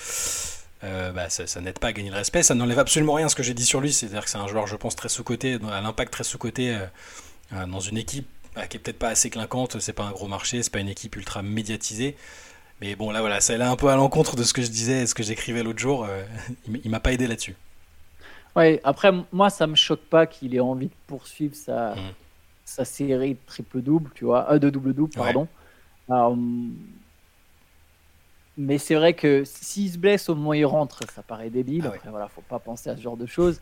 euh, 0.85 1.11
bah, 1.13 1.31
ça, 1.31 1.61
n'aide 1.61 1.79
pas 1.79 1.89
à 1.89 1.93
gagner 1.93 2.11
le 2.11 2.17
respect. 2.17 2.43
Ça 2.43 2.55
n'enlève 2.55 2.79
absolument 2.79 3.15
rien 3.15 3.27
à 3.27 3.29
ce 3.29 3.35
que 3.35 3.43
j'ai 3.43 3.55
dit 3.55 3.65
sur 3.65 3.81
lui. 3.81 3.93
C'est-à-dire 3.93 4.25
que 4.25 4.31
c'est 4.31 4.39
un 4.39 4.47
joueur, 4.47 4.67
je 4.67 4.77
pense, 4.77 4.97
très 4.97 5.09
sous-côté, 5.09 5.59
à 5.71 5.81
l'impact 5.81 6.13
très 6.13 6.25
sous-côté 6.25 6.75
euh, 6.75 6.87
euh, 7.53 7.67
dans 7.67 7.81
une 7.81 7.97
équipe 7.97 8.29
bah, 8.55 8.67
qui 8.67 8.77
est 8.77 8.81
peut-être 8.81 8.99
pas 8.99 9.09
assez 9.09 9.31
clinquante. 9.31 9.81
C'est 9.81 9.93
pas 9.93 10.05
un 10.05 10.13
gros 10.13 10.29
marché, 10.29 10.63
c'est 10.63 10.73
pas 10.73 10.81
une 10.81 10.89
équipe 10.89 11.17
ultra 11.17 11.43
médiatisée. 11.43 12.17
Mais 12.81 12.95
bon, 12.95 13.11
là, 13.11 13.21
voilà, 13.21 13.41
ça 13.41 13.55
allait 13.55 13.65
un 13.65 13.77
peu 13.77 13.89
à 13.89 13.97
l'encontre 13.97 14.37
de 14.37 14.43
ce 14.43 14.53
que 14.53 14.61
je 14.61 14.69
disais 14.69 15.03
et 15.03 15.07
ce 15.07 15.15
que 15.15 15.23
j'écrivais 15.23 15.63
l'autre 15.63 15.79
jour. 15.79 16.07
il 16.85 16.91
m'a 16.91 17.01
pas 17.01 17.13
aidé 17.13 17.27
là-dessus. 17.27 17.57
Ouais, 18.55 18.81
après, 18.85 19.13
moi, 19.33 19.51
ça 19.51 19.67
me 19.67 19.75
choque 19.75 20.01
pas 20.01 20.27
qu'il 20.27 20.55
ait 20.55 20.61
envie 20.61 20.87
de 20.87 20.95
poursuivre 21.07 21.55
sa, 21.55 21.95
mmh. 21.95 22.13
sa 22.65 22.85
série 22.85 23.35
de 23.35 23.39
triple-double, 23.47 24.11
tu 24.15 24.25
vois, 24.27 24.59
de 24.59 24.71
double-double, 24.71 25.15
pardon. 25.15 25.49
Mais 28.57 28.79
c'est 28.79 28.95
vrai 28.95 29.13
que 29.13 29.45
s'il 29.45 29.91
se 29.91 29.99
blesse 29.99 30.29
au 30.29 30.35
moment 30.35 30.51
où 30.51 30.55
il 30.55 30.65
rentre, 30.65 31.01
ça 31.15 31.23
paraît 31.23 31.51
débile. 31.51 31.83
Ah 31.85 31.89
Après, 31.95 32.11
voilà, 32.11 32.29
faut 32.29 32.41
pas 32.43 32.59
penser 32.59 32.89
à 32.89 32.97
ce 32.97 33.03
genre 33.03 33.17
de 33.17 33.27
choses. 33.27 33.61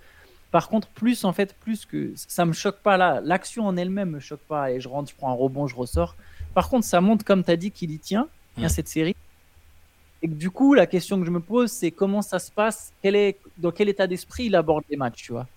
Par 0.53 0.69
contre, 0.69 0.87
plus 0.89 1.25
en 1.25 1.33
fait, 1.33 1.55
plus 1.55 1.85
que 1.85 2.13
ça 2.15 2.45
me 2.45 2.53
choque 2.53 2.79
pas 2.79 2.97
là. 2.97 3.21
L'action 3.25 3.67
en 3.67 3.77
elle-même 3.77 4.11
me 4.11 4.21
choque 4.21 4.43
pas. 4.47 4.71
Et 4.71 4.81
je 4.81 4.89
rentre, 4.89 5.11
je 5.11 5.17
prends 5.17 5.31
un 5.31 5.35
rebond, 5.35 5.67
je 5.67 5.75
ressors. 5.75 6.15
Par 6.55 6.69
contre, 6.69 6.87
ça 6.87 7.01
montre, 7.01 7.25
comme 7.25 7.43
tu 7.43 7.51
as 7.51 7.57
dit, 7.57 7.73
qu'il 7.73 7.91
y 7.91 7.99
tient, 7.99 8.29
bien 8.57 8.69
cette 8.69 8.87
série. 8.87 9.17
Et 10.23 10.29
que 10.29 10.35
du 10.35 10.51
coup, 10.51 10.75
la 10.75 10.87
question 10.87 11.19
que 11.19 11.27
je 11.27 11.31
me 11.33 11.41
pose, 11.41 11.73
c'est 11.73 11.91
comment 11.91 12.23
ça 12.23 12.39
se 12.39 12.53
passe? 12.53 12.93
Quel 13.03 13.17
est, 13.17 13.39
Dans 13.59 13.73
quel 13.73 13.89
état 13.89 14.07
d'esprit 14.07 14.45
il 14.45 14.55
aborde 14.55 14.85
les 14.89 14.97
matchs, 14.97 15.25
tu 15.25 15.33
vois? 15.33 15.49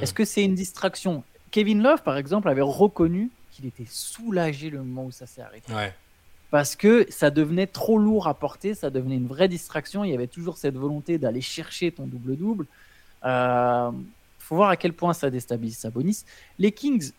Est-ce 0.00 0.14
que 0.14 0.24
c'est 0.24 0.44
une 0.44 0.54
distraction? 0.54 1.24
Kevin 1.50 1.82
Love, 1.82 2.02
par 2.02 2.16
exemple, 2.16 2.48
avait 2.48 2.62
reconnu 2.62 3.30
qu'il 3.50 3.66
était 3.66 3.86
soulagé 3.86 4.70
le 4.70 4.78
moment 4.78 5.06
où 5.06 5.10
ça 5.10 5.26
s'est 5.26 5.42
arrêté. 5.42 5.72
Ouais 5.74 5.92
parce 6.50 6.76
que 6.76 7.06
ça 7.10 7.30
devenait 7.30 7.66
trop 7.66 7.98
lourd 7.98 8.26
à 8.26 8.34
porter, 8.34 8.74
ça 8.74 8.90
devenait 8.90 9.16
une 9.16 9.26
vraie 9.26 9.48
distraction. 9.48 10.04
Il 10.04 10.10
y 10.10 10.14
avait 10.14 10.26
toujours 10.26 10.56
cette 10.56 10.76
volonté 10.76 11.18
d'aller 11.18 11.40
chercher 11.40 11.92
ton 11.92 12.06
double-double. 12.06 12.66
Euh, 13.24 13.90
faut 14.38 14.56
voir 14.56 14.70
à 14.70 14.76
quel 14.76 14.94
point 14.94 15.12
ça 15.12 15.30
déstabilise 15.30 15.76
Sabonis. 15.76 16.24
Les 16.58 16.72
Kings, 16.72 17.12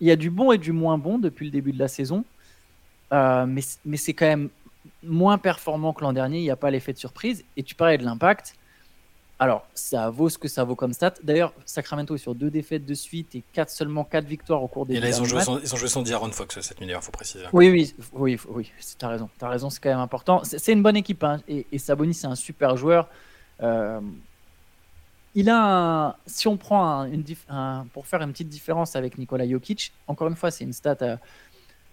il 0.00 0.06
y 0.06 0.10
a 0.10 0.16
du 0.16 0.30
bon 0.30 0.52
et 0.52 0.58
du 0.58 0.72
moins 0.72 0.96
bon 0.96 1.18
depuis 1.18 1.46
le 1.46 1.52
début 1.52 1.72
de 1.72 1.78
la 1.78 1.88
saison, 1.88 2.24
euh, 3.12 3.44
mais, 3.46 3.60
mais 3.84 3.98
c'est 3.98 4.14
quand 4.14 4.26
même 4.26 4.48
moins 5.02 5.38
performant 5.38 5.92
que 5.92 6.02
l'an 6.02 6.12
dernier. 6.12 6.38
Il 6.38 6.42
n'y 6.42 6.50
a 6.50 6.56
pas 6.56 6.70
l'effet 6.70 6.92
de 6.92 6.98
surprise. 6.98 7.44
Et 7.56 7.62
tu 7.62 7.74
parlais 7.74 7.98
de 7.98 8.04
l'impact. 8.04 8.56
Alors, 9.38 9.66
ça 9.74 10.08
vaut 10.08 10.28
ce 10.28 10.38
que 10.38 10.46
ça 10.46 10.62
vaut 10.62 10.76
comme 10.76 10.92
stat. 10.92 11.14
D'ailleurs, 11.22 11.52
Sacramento 11.66 12.14
est 12.14 12.18
sur 12.18 12.34
deux 12.34 12.50
défaites 12.50 12.86
de 12.86 12.94
suite 12.94 13.34
et 13.34 13.42
quatre, 13.52 13.70
seulement 13.70 14.04
quatre 14.04 14.26
victoires 14.26 14.62
au 14.62 14.68
cours 14.68 14.86
des 14.86 14.94
Et 14.94 15.00
là, 15.00 15.08
ils 15.08 15.20
ont, 15.20 15.24
joué 15.24 15.42
sans, 15.42 15.58
ils 15.58 15.74
ont 15.74 15.76
joué 15.76 15.88
sans 15.88 16.02
D'Aaron 16.02 16.30
Fox 16.30 16.60
cette 16.60 16.80
nuit, 16.80 16.88
il 16.88 16.96
faut 17.00 17.10
préciser. 17.10 17.44
Oui, 17.52 17.68
oui, 17.68 17.94
oui, 18.12 18.38
oui, 18.48 18.70
as 19.00 19.08
raison. 19.08 19.28
As 19.40 19.48
raison, 19.48 19.68
c'est 19.68 19.80
quand 19.80 19.90
même 19.90 19.98
important. 19.98 20.42
C'est 20.44 20.72
une 20.72 20.82
bonne 20.82 20.96
équipe. 20.96 21.24
Hein, 21.24 21.40
et, 21.48 21.66
et, 21.72 21.78
Sabonis, 21.78 22.14
c'est 22.14 22.28
un 22.28 22.36
super 22.36 22.76
joueur. 22.76 23.08
Euh, 23.62 24.00
il 25.34 25.48
a 25.48 26.08
un, 26.08 26.14
si 26.26 26.46
on 26.46 26.56
prend 26.56 27.04
une, 27.04 27.24
pour 27.92 28.06
faire 28.06 28.22
une 28.22 28.32
petite 28.32 28.48
différence 28.48 28.96
avec 28.96 29.18
Nikola 29.18 29.48
Jokic, 29.48 29.92
encore 30.06 30.28
une 30.28 30.36
fois, 30.36 30.50
c'est 30.50 30.64
une 30.64 30.72
stat 30.72 31.18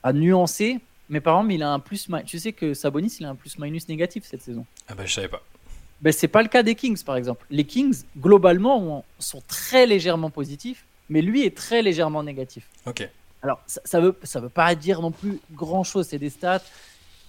à, 0.03 0.13
nuancer. 0.13 0.79
Mais 1.07 1.21
par 1.21 1.37
exemple, 1.37 1.53
il 1.53 1.63
a 1.63 1.71
un 1.71 1.79
plus. 1.79 2.07
Tu 2.25 2.37
sais 2.37 2.53
que 2.53 2.73
Sabonis, 2.73 3.17
il 3.19 3.25
a 3.25 3.29
un 3.29 3.35
plus-minus 3.35 3.87
négatif 3.87 4.25
cette 4.25 4.41
saison. 4.41 4.65
Ah 4.87 4.93
bah, 4.93 5.05
je 5.05 5.13
savais 5.13 5.29
pas. 5.29 5.41
Ben, 6.01 6.13
ce 6.13 6.25
n'est 6.25 6.29
pas 6.29 6.41
le 6.41 6.47
cas 6.47 6.63
des 6.63 6.75
Kings, 6.75 7.03
par 7.03 7.15
exemple. 7.15 7.45
Les 7.49 7.65
Kings, 7.65 8.03
globalement, 8.17 9.03
sont 9.19 9.41
très 9.47 9.85
légèrement 9.85 10.29
positifs, 10.29 10.85
mais 11.09 11.21
lui 11.21 11.45
est 11.45 11.55
très 11.55 11.81
légèrement 11.81 12.23
négatif. 12.23 12.67
Ok. 12.85 13.07
Alors, 13.41 13.61
ça 13.67 13.99
ne 13.99 14.07
veut, 14.07 14.15
ça 14.23 14.39
veut 14.39 14.49
pas 14.49 14.73
dire 14.75 15.01
non 15.01 15.11
plus 15.11 15.39
grand-chose. 15.51 16.07
C'est 16.07 16.17
des 16.17 16.29
stats. 16.29 16.61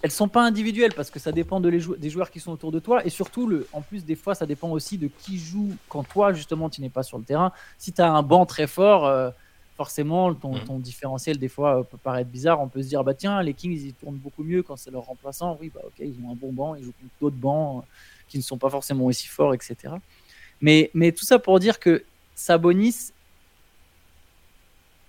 Elles 0.01 0.11
sont 0.11 0.27
pas 0.27 0.41
individuelles 0.41 0.93
parce 0.95 1.11
que 1.11 1.19
ça 1.19 1.31
dépend 1.31 1.59
de 1.59 1.69
les 1.69 1.81
des 1.97 2.09
joueurs 2.09 2.31
qui 2.31 2.39
sont 2.39 2.51
autour 2.51 2.71
de 2.71 2.79
toi. 2.79 3.05
Et 3.05 3.09
surtout, 3.09 3.47
le, 3.47 3.67
en 3.71 3.81
plus, 3.81 4.03
des 4.03 4.15
fois, 4.15 4.35
ça 4.35 4.45
dépend 4.45 4.69
aussi 4.71 4.97
de 4.97 5.07
qui 5.07 5.37
joue 5.37 5.75
quand 5.89 6.03
toi, 6.03 6.33
justement, 6.33 6.69
tu 6.69 6.81
n'es 6.81 6.89
pas 6.89 7.03
sur 7.03 7.17
le 7.17 7.23
terrain. 7.23 7.51
Si 7.77 7.93
tu 7.93 8.01
as 8.01 8.11
un 8.11 8.23
banc 8.23 8.45
très 8.45 8.67
fort, 8.67 9.05
euh, 9.05 9.29
forcément, 9.77 10.33
ton, 10.33 10.55
mm. 10.55 10.65
ton, 10.65 10.79
différentiel, 10.79 11.37
des 11.37 11.49
fois, 11.49 11.79
euh, 11.79 11.83
peut 11.83 11.97
paraître 11.97 12.29
bizarre. 12.29 12.61
On 12.61 12.67
peut 12.67 12.81
se 12.81 12.87
dire, 12.87 13.03
bah 13.03 13.13
tiens, 13.13 13.41
les 13.41 13.53
Kings, 13.53 13.79
ils 13.79 13.93
tournent 13.93 14.17
beaucoup 14.17 14.43
mieux 14.43 14.63
quand 14.63 14.75
c'est 14.75 14.91
leur 14.91 15.03
remplaçant. 15.03 15.57
Oui, 15.61 15.71
bah 15.73 15.81
ok, 15.85 15.93
ils 15.99 16.15
ont 16.25 16.31
un 16.31 16.35
bon 16.35 16.51
banc, 16.51 16.75
ils 16.75 16.83
jouent 16.83 16.93
contre 16.99 17.13
d'autres 17.21 17.35
bancs 17.35 17.85
qui 18.31 18.37
ne 18.37 18.43
sont 18.43 18.57
pas 18.57 18.69
forcément 18.69 19.05
aussi 19.05 19.27
forts, 19.27 19.53
etc. 19.53 19.75
Mais, 20.61 20.89
mais 20.93 21.11
tout 21.11 21.25
ça 21.25 21.37
pour 21.37 21.59
dire 21.59 21.79
que 21.79 22.03
Sabonis 22.33 23.11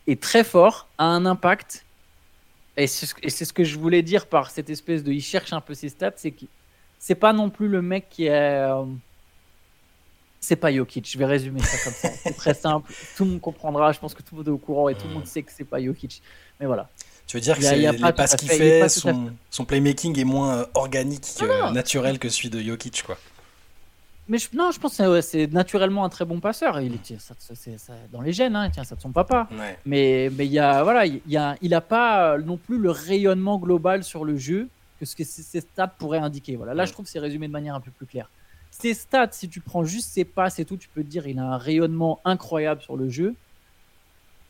est 0.09 0.21
très 0.21 0.43
fort, 0.43 0.89
a 0.99 1.05
un 1.05 1.25
impact. 1.25 1.85
Et 2.77 2.87
c'est 2.87 3.45
ce 3.45 3.53
que 3.53 3.65
je 3.65 3.79
voulais 3.79 4.03
dire 4.03 4.27
par 4.27 4.51
cette 4.51 4.71
espèce 4.71 5.05
de. 5.05 5.13
Il 5.13 5.23
cherche 5.23 5.53
un 5.53 5.61
peu 5.61 5.75
ses 5.75 5.91
stats, 5.91 6.15
c'est 6.17 6.33
que 6.33 6.47
c'est 6.99 7.15
pas 7.15 7.33
non 7.33 7.49
plus 7.49 7.69
le 7.69 7.81
mec 7.81 8.09
qui 8.11 8.27
est. 8.27 8.31
Euh, 8.31 8.85
c'est 10.41 10.57
pas 10.57 10.73
Jokic, 10.73 11.09
je 11.09 11.17
vais 11.19 11.27
résumer 11.27 11.61
ça 11.61 11.79
comme 11.85 11.93
ça. 11.93 12.09
C'est 12.09 12.37
très 12.37 12.55
simple, 12.67 12.93
tout 13.17 13.25
le 13.25 13.31
monde 13.33 13.41
comprendra, 13.41 13.93
je 13.93 14.01
pense 14.01 14.15
que 14.15 14.23
tout 14.23 14.35
le 14.35 14.39
monde 14.39 14.49
est 14.49 14.51
au 14.51 14.59
courant 14.59 14.89
et 14.89 14.97
tout 14.97 15.07
le 15.07 15.15
monde 15.15 15.27
sait 15.27 15.43
que 15.43 15.53
c'est 15.53 15.65
pas 15.65 15.81
Jokic. 15.81 16.21
Mais 16.59 16.67
voilà. 16.67 16.89
Tu 17.33 17.39
veux 17.39 17.41
dire 17.41 17.57
que 17.57 17.63
c'est 17.63 17.77
les 17.77 18.13
passes 18.13 18.37
qu'il 18.37 18.51
fait, 18.51 18.87
son, 18.91 19.65
playmaking 19.65 20.19
est 20.19 20.25
moins 20.25 20.55
euh, 20.55 20.67
organique, 20.75 21.25
naturel 21.73 22.19
que 22.19 22.29
celui 22.29 22.51
de 22.51 22.61
Jokic, 22.61 23.05
quoi. 23.05 23.17
Mais 24.29 24.37
non, 24.53 24.71
je 24.71 24.79
pense 24.79 24.99
que 24.99 25.21
c'est 25.23 25.51
naturellement 25.51 26.05
un 26.05 26.11
très 26.11 26.27
bon 26.27 26.41
passeur. 26.41 26.79
Il 26.83 26.93
est, 26.93 27.19
ça, 27.19 27.35
dans 28.13 28.21
les 28.21 28.35
gènes, 28.35 28.55
hein, 28.55 28.69
tiens, 28.69 28.85
ça 28.85 28.97
de 28.97 29.01
son 29.01 29.13
papa. 29.13 29.49
Mais 29.87 30.31
mais 30.37 30.45
il 30.45 30.53
y 30.53 30.59
a 30.59 30.83
voilà, 30.83 31.07
il 31.07 31.23
y 31.27 31.39
a, 31.39 31.57
il 31.63 31.73
a 31.73 31.81
pas 31.81 32.37
non 32.37 32.59
plus 32.59 32.77
le 32.77 32.91
rayonnement 32.91 33.59
global 33.59 34.05
sur 34.05 34.27
le 34.27 34.37
jeu 34.37 34.69
que 35.01 35.07
ce 35.07 35.17
que 35.17 35.25
ses 35.25 35.63
stats 35.63 35.87
pourraient 35.87 36.19
indiquer. 36.19 36.57
Voilà, 36.57 36.75
là 36.75 36.85
je 36.85 36.93
trouve 36.93 37.07
que 37.07 37.11
c'est 37.11 37.19
résumé 37.19 37.47
de 37.47 37.53
manière 37.53 37.75
un 37.75 37.81
peu 37.81 37.91
plus 37.91 38.05
claire. 38.05 38.29
Ses 38.71 38.93
stats, 38.93 39.33
si 39.33 39.49
tu 39.49 39.61
prends 39.61 39.85
juste 39.85 40.11
ses 40.11 40.27
passes 40.27 40.59
et 40.59 40.67
tout, 40.67 40.77
tu 40.77 40.89
peux 40.91 41.03
te 41.03 41.09
dire 41.09 41.27
il 41.27 41.39
a 41.39 41.45
un 41.45 41.57
rayonnement 41.57 42.21
incroyable 42.27 42.83
sur 42.83 42.99
le 42.99 43.09
jeu. 43.09 43.35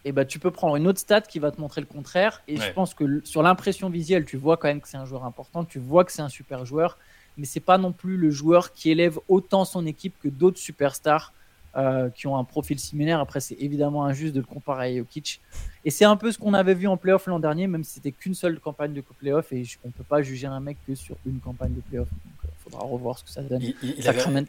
Et 0.04 0.12
bah, 0.12 0.24
tu 0.24 0.38
peux 0.38 0.50
prendre 0.50 0.76
une 0.76 0.86
autre 0.86 0.98
stat 0.98 1.22
qui 1.22 1.38
va 1.38 1.50
te 1.50 1.60
montrer 1.60 1.80
le 1.80 1.86
contraire. 1.86 2.42
Et 2.48 2.56
je 2.56 2.72
pense 2.72 2.94
que 2.94 3.20
sur 3.24 3.42
l'impression 3.42 3.88
visuelle, 3.88 4.24
tu 4.24 4.36
vois 4.36 4.56
quand 4.56 4.68
même 4.68 4.80
que 4.80 4.88
c'est 4.88 4.96
un 4.96 5.04
joueur 5.04 5.24
important, 5.24 5.64
tu 5.64 5.78
vois 5.78 6.04
que 6.04 6.12
c'est 6.12 6.22
un 6.22 6.28
super 6.28 6.64
joueur, 6.64 6.98
mais 7.36 7.44
c'est 7.46 7.60
pas 7.60 7.78
non 7.78 7.92
plus 7.92 8.16
le 8.16 8.30
joueur 8.30 8.72
qui 8.72 8.90
élève 8.90 9.18
autant 9.28 9.64
son 9.64 9.86
équipe 9.86 10.14
que 10.22 10.28
d'autres 10.28 10.58
superstars 10.58 11.32
euh, 11.74 12.10
qui 12.10 12.26
ont 12.26 12.36
un 12.36 12.44
profil 12.44 12.78
similaire. 12.78 13.18
Après, 13.18 13.40
c'est 13.40 13.54
évidemment 13.54 14.04
injuste 14.04 14.34
de 14.34 14.40
le 14.40 14.46
comparer 14.46 14.92
à 14.92 14.96
Jokic. 14.98 15.40
Et 15.86 15.90
c'est 15.90 16.04
un 16.04 16.16
peu 16.16 16.30
ce 16.30 16.38
qu'on 16.38 16.52
avait 16.52 16.74
vu 16.74 16.86
en 16.86 16.98
playoff 16.98 17.26
l'an 17.26 17.38
dernier, 17.38 17.66
même 17.66 17.82
si 17.82 17.94
c'était 17.94 18.12
qu'une 18.12 18.34
seule 18.34 18.60
campagne 18.60 18.92
de 18.92 19.00
playoff. 19.00 19.50
Et 19.52 19.64
on 19.82 19.90
peut 19.90 20.04
pas 20.04 20.20
juger 20.20 20.48
un 20.48 20.60
mec 20.60 20.76
que 20.86 20.94
sur 20.94 21.16
une 21.24 21.40
campagne 21.40 21.72
de 21.72 21.80
playoff. 21.80 22.10
Donc, 22.10 22.20
il 22.44 22.48
euh, 22.48 22.52
faudra 22.58 22.84
revoir 22.84 23.18
ce 23.18 23.24
que 23.24 23.30
ça 23.30 23.40
donne. 23.40 23.62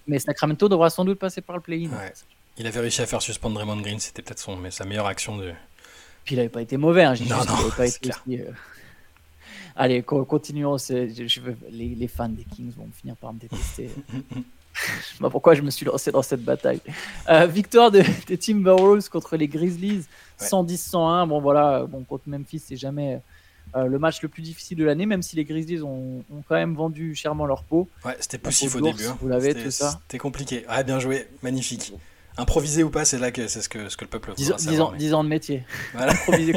Mais 0.06 0.20
Sacramento 0.20 0.68
devra 0.68 0.90
sans 0.90 1.06
doute 1.06 1.18
passer 1.20 1.40
par 1.40 1.56
le 1.56 1.62
play-in. 1.62 1.92
Il 2.58 2.68
avait 2.68 2.80
réussi 2.80 3.02
à 3.02 3.06
faire 3.06 3.22
suspendre 3.22 3.56
Draymond 3.56 3.82
Green. 3.82 4.00
C'était 4.00 4.22
peut-être 4.22 4.40
son, 4.40 4.56
mais 4.58 4.72
sa 4.72 4.86
meilleure 4.86 5.08
action 5.08 5.38
de. 5.38 5.52
Puis 6.24 6.36
il 6.36 6.38
n'avait 6.38 6.50
pas 6.50 6.62
été 6.62 6.78
mauvais. 6.78 7.04
Hein, 7.04 7.16
non, 7.28 7.38
non, 7.46 7.70
pas 7.76 7.88
été 7.88 8.12
euh, 8.30 8.52
Allez, 9.76 10.04
continuons. 10.04 10.78
Je 10.78 11.40
veux... 11.42 11.58
les, 11.70 11.90
les, 11.90 12.08
fans 12.08 12.30
des 12.30 12.44
Kings 12.44 12.72
vont 12.78 12.88
finir 12.94 13.16
par 13.16 13.34
me 13.34 13.40
détester. 13.40 13.90
je 14.74 14.80
sais 14.80 15.20
pas 15.20 15.30
pourquoi 15.30 15.56
je 15.56 15.62
me 15.62 15.72
suis 15.72 15.86
lancé 15.86 16.12
dans 16.12 16.22
cette 16.22 16.44
bataille. 16.44 16.80
Euh, 17.30 17.48
victoire 17.48 17.92
de, 17.92 18.04
des 18.28 18.38
Timberwolves 18.38 19.10
contre 19.10 19.36
les 19.36 19.48
Grizzlies, 19.48 20.06
110-101. 20.40 21.28
Bon 21.28 21.42
voilà, 21.42 21.86
bon 21.86 22.04
contre 22.04 22.30
Memphis, 22.30 22.60
c'est 22.60 22.78
jamais 22.78 23.20
euh, 23.76 23.86
le 23.86 23.98
match 23.98 24.22
le 24.22 24.30
plus 24.30 24.44
difficile 24.44 24.78
de 24.78 24.86
l'année, 24.86 25.08
même 25.08 25.24
si 25.24 25.36
les 25.36 25.44
Grizzlies 25.44 25.82
ont, 25.82 26.24
ont, 26.32 26.44
quand 26.48 26.56
même 26.56 26.76
vendu 26.76 27.16
chèrement 27.16 27.48
leur 27.48 27.64
peau. 27.64 27.90
Ouais, 28.06 28.16
c'était 28.20 28.38
poussif 28.38 28.76
au 28.76 28.82
début. 28.82 29.06
Hein. 29.06 29.18
Vous 29.20 29.28
l'avez 29.28 29.56
tout 29.56 29.72
ça. 29.72 30.00
C'était 30.04 30.20
compliqué. 30.20 30.64
Ah, 30.68 30.84
bien 30.84 31.00
joué, 31.00 31.28
magnifique. 31.42 31.94
Improviser 32.38 32.84
ou 32.84 32.90
pas, 32.90 33.06
c'est 33.06 33.20
là 33.20 33.32
que 33.32 33.48
c'est 33.48 33.62
ce 33.62 33.70
que, 33.70 33.90
ce 33.90 33.98
que 33.98 34.06
le 34.06 34.10
peuple. 34.10 34.34
10, 34.36 34.56
10 34.56 34.82
ans, 34.82 34.92
10 34.92 35.14
ans 35.14 35.24
de 35.24 35.30
métier. 35.30 35.64
Voilà. 35.94 36.14
Improviser 36.14 36.54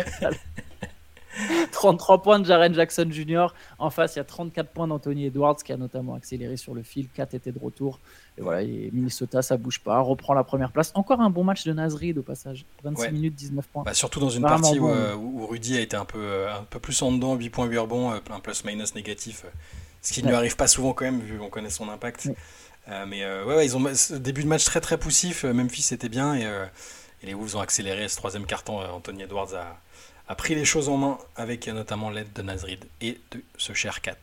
33 1.73 2.23
points 2.23 2.39
de 2.39 2.47
Jaren 2.47 2.73
Jackson 2.73 3.09
Jr. 3.11 3.49
En 3.79 3.91
face, 3.91 4.17
il 4.17 4.19
y 4.19 4.21
a 4.21 4.25
34 4.25 4.71
points 4.71 4.89
d'Anthony 4.89 5.27
Edwards 5.27 5.57
qui 5.57 5.73
a 5.73 5.77
notamment 5.77 6.15
accéléré 6.15 6.57
sur 6.57 6.73
le 6.73 6.83
fil. 6.83 7.09
4 7.15 7.35
étaient 7.35 7.53
de 7.53 7.59
retour. 7.59 8.01
Et 8.39 8.41
voilà, 8.41 8.65
Minnesota, 8.65 9.43
ça 9.43 9.59
bouge 9.59 9.81
pas. 9.81 10.01
Reprend 10.01 10.33
la 10.33 10.45
première 10.45 10.73
place. 10.73 10.93
Encore 10.95 11.21
un 11.21 11.29
bon 11.29 11.45
match 11.45 11.65
de 11.65 11.75
Nasrid 11.75 12.17
au 12.17 12.23
passage. 12.23 12.65
26 12.83 13.13
minutes, 13.13 13.35
19 13.35 13.67
points. 13.67 13.83
Bah, 13.83 13.93
surtout 13.93 14.21
dans 14.21 14.31
une 14.31 14.43
partie 14.43 14.79
euh, 14.79 15.15
où, 15.15 15.47
Rudy 15.47 15.77
a 15.77 15.81
été 15.81 15.97
un 15.97 16.07
peu, 16.07 16.19
euh, 16.19 16.55
un 16.55 16.65
peu 16.65 16.81
plus 16.81 17.01
en 17.03 17.13
dedans, 17.13 17.35
8 17.35 17.51
points 17.51 17.67
8 17.67 17.79
rebonds, 17.79 18.13
euh, 18.13 18.19
un 18.31 18.41
plus-minus 18.41 18.95
négatif. 18.95 19.45
Ce 20.01 20.13
qui 20.13 20.23
ne 20.23 20.29
lui 20.29 20.37
arrive 20.37 20.57
pas 20.57 20.69
souvent 20.69 20.93
quand 20.93 21.05
même, 21.05 21.21
vu 21.21 21.37
qu'on 21.37 21.51
connaît 21.51 21.69
son 21.69 21.89
impact. 21.89 22.31
Mais 22.89 23.25
ouais, 23.45 23.67
ils 23.67 23.77
ont 23.77 23.85
début 24.19 24.43
de 24.43 24.49
match 24.49 24.65
très 24.65 24.81
très 24.81 24.99
poussif. 24.99 25.45
Memphis 25.45 25.93
était 25.93 26.09
bien 26.09 26.35
et, 26.35 26.43
et 27.23 27.27
les 27.27 27.35
Wolves 27.35 27.57
ont 27.57 27.61
accéléré 27.61 28.09
ce 28.09 28.17
troisième 28.17 28.47
carton. 28.47 28.81
Anthony 28.81 29.23
Edwards 29.23 29.55
a 29.55 29.79
a 30.29 30.35
pris 30.35 30.55
les 30.55 30.65
choses 30.65 30.89
en 30.89 30.97
main 30.97 31.19
avec 31.37 31.69
notamment 31.69 32.11
l'aide 32.11 32.33
de 32.35 32.43
Nazrid 32.43 32.85
et 33.01 33.19
de 33.31 33.43
ce 33.57 33.73
cher 33.73 34.01
Cat. 34.01 34.17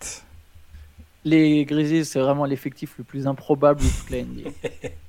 Les 1.26 1.64
Grizzlies, 1.64 2.04
c'est 2.04 2.20
vraiment 2.20 2.44
l'effectif 2.44 2.96
le 2.98 3.06
plus 3.06 3.28
improbable 3.28 3.82
de 3.82 3.88
toute 3.88 4.10
la 4.10 4.24
NBA. 4.24 4.50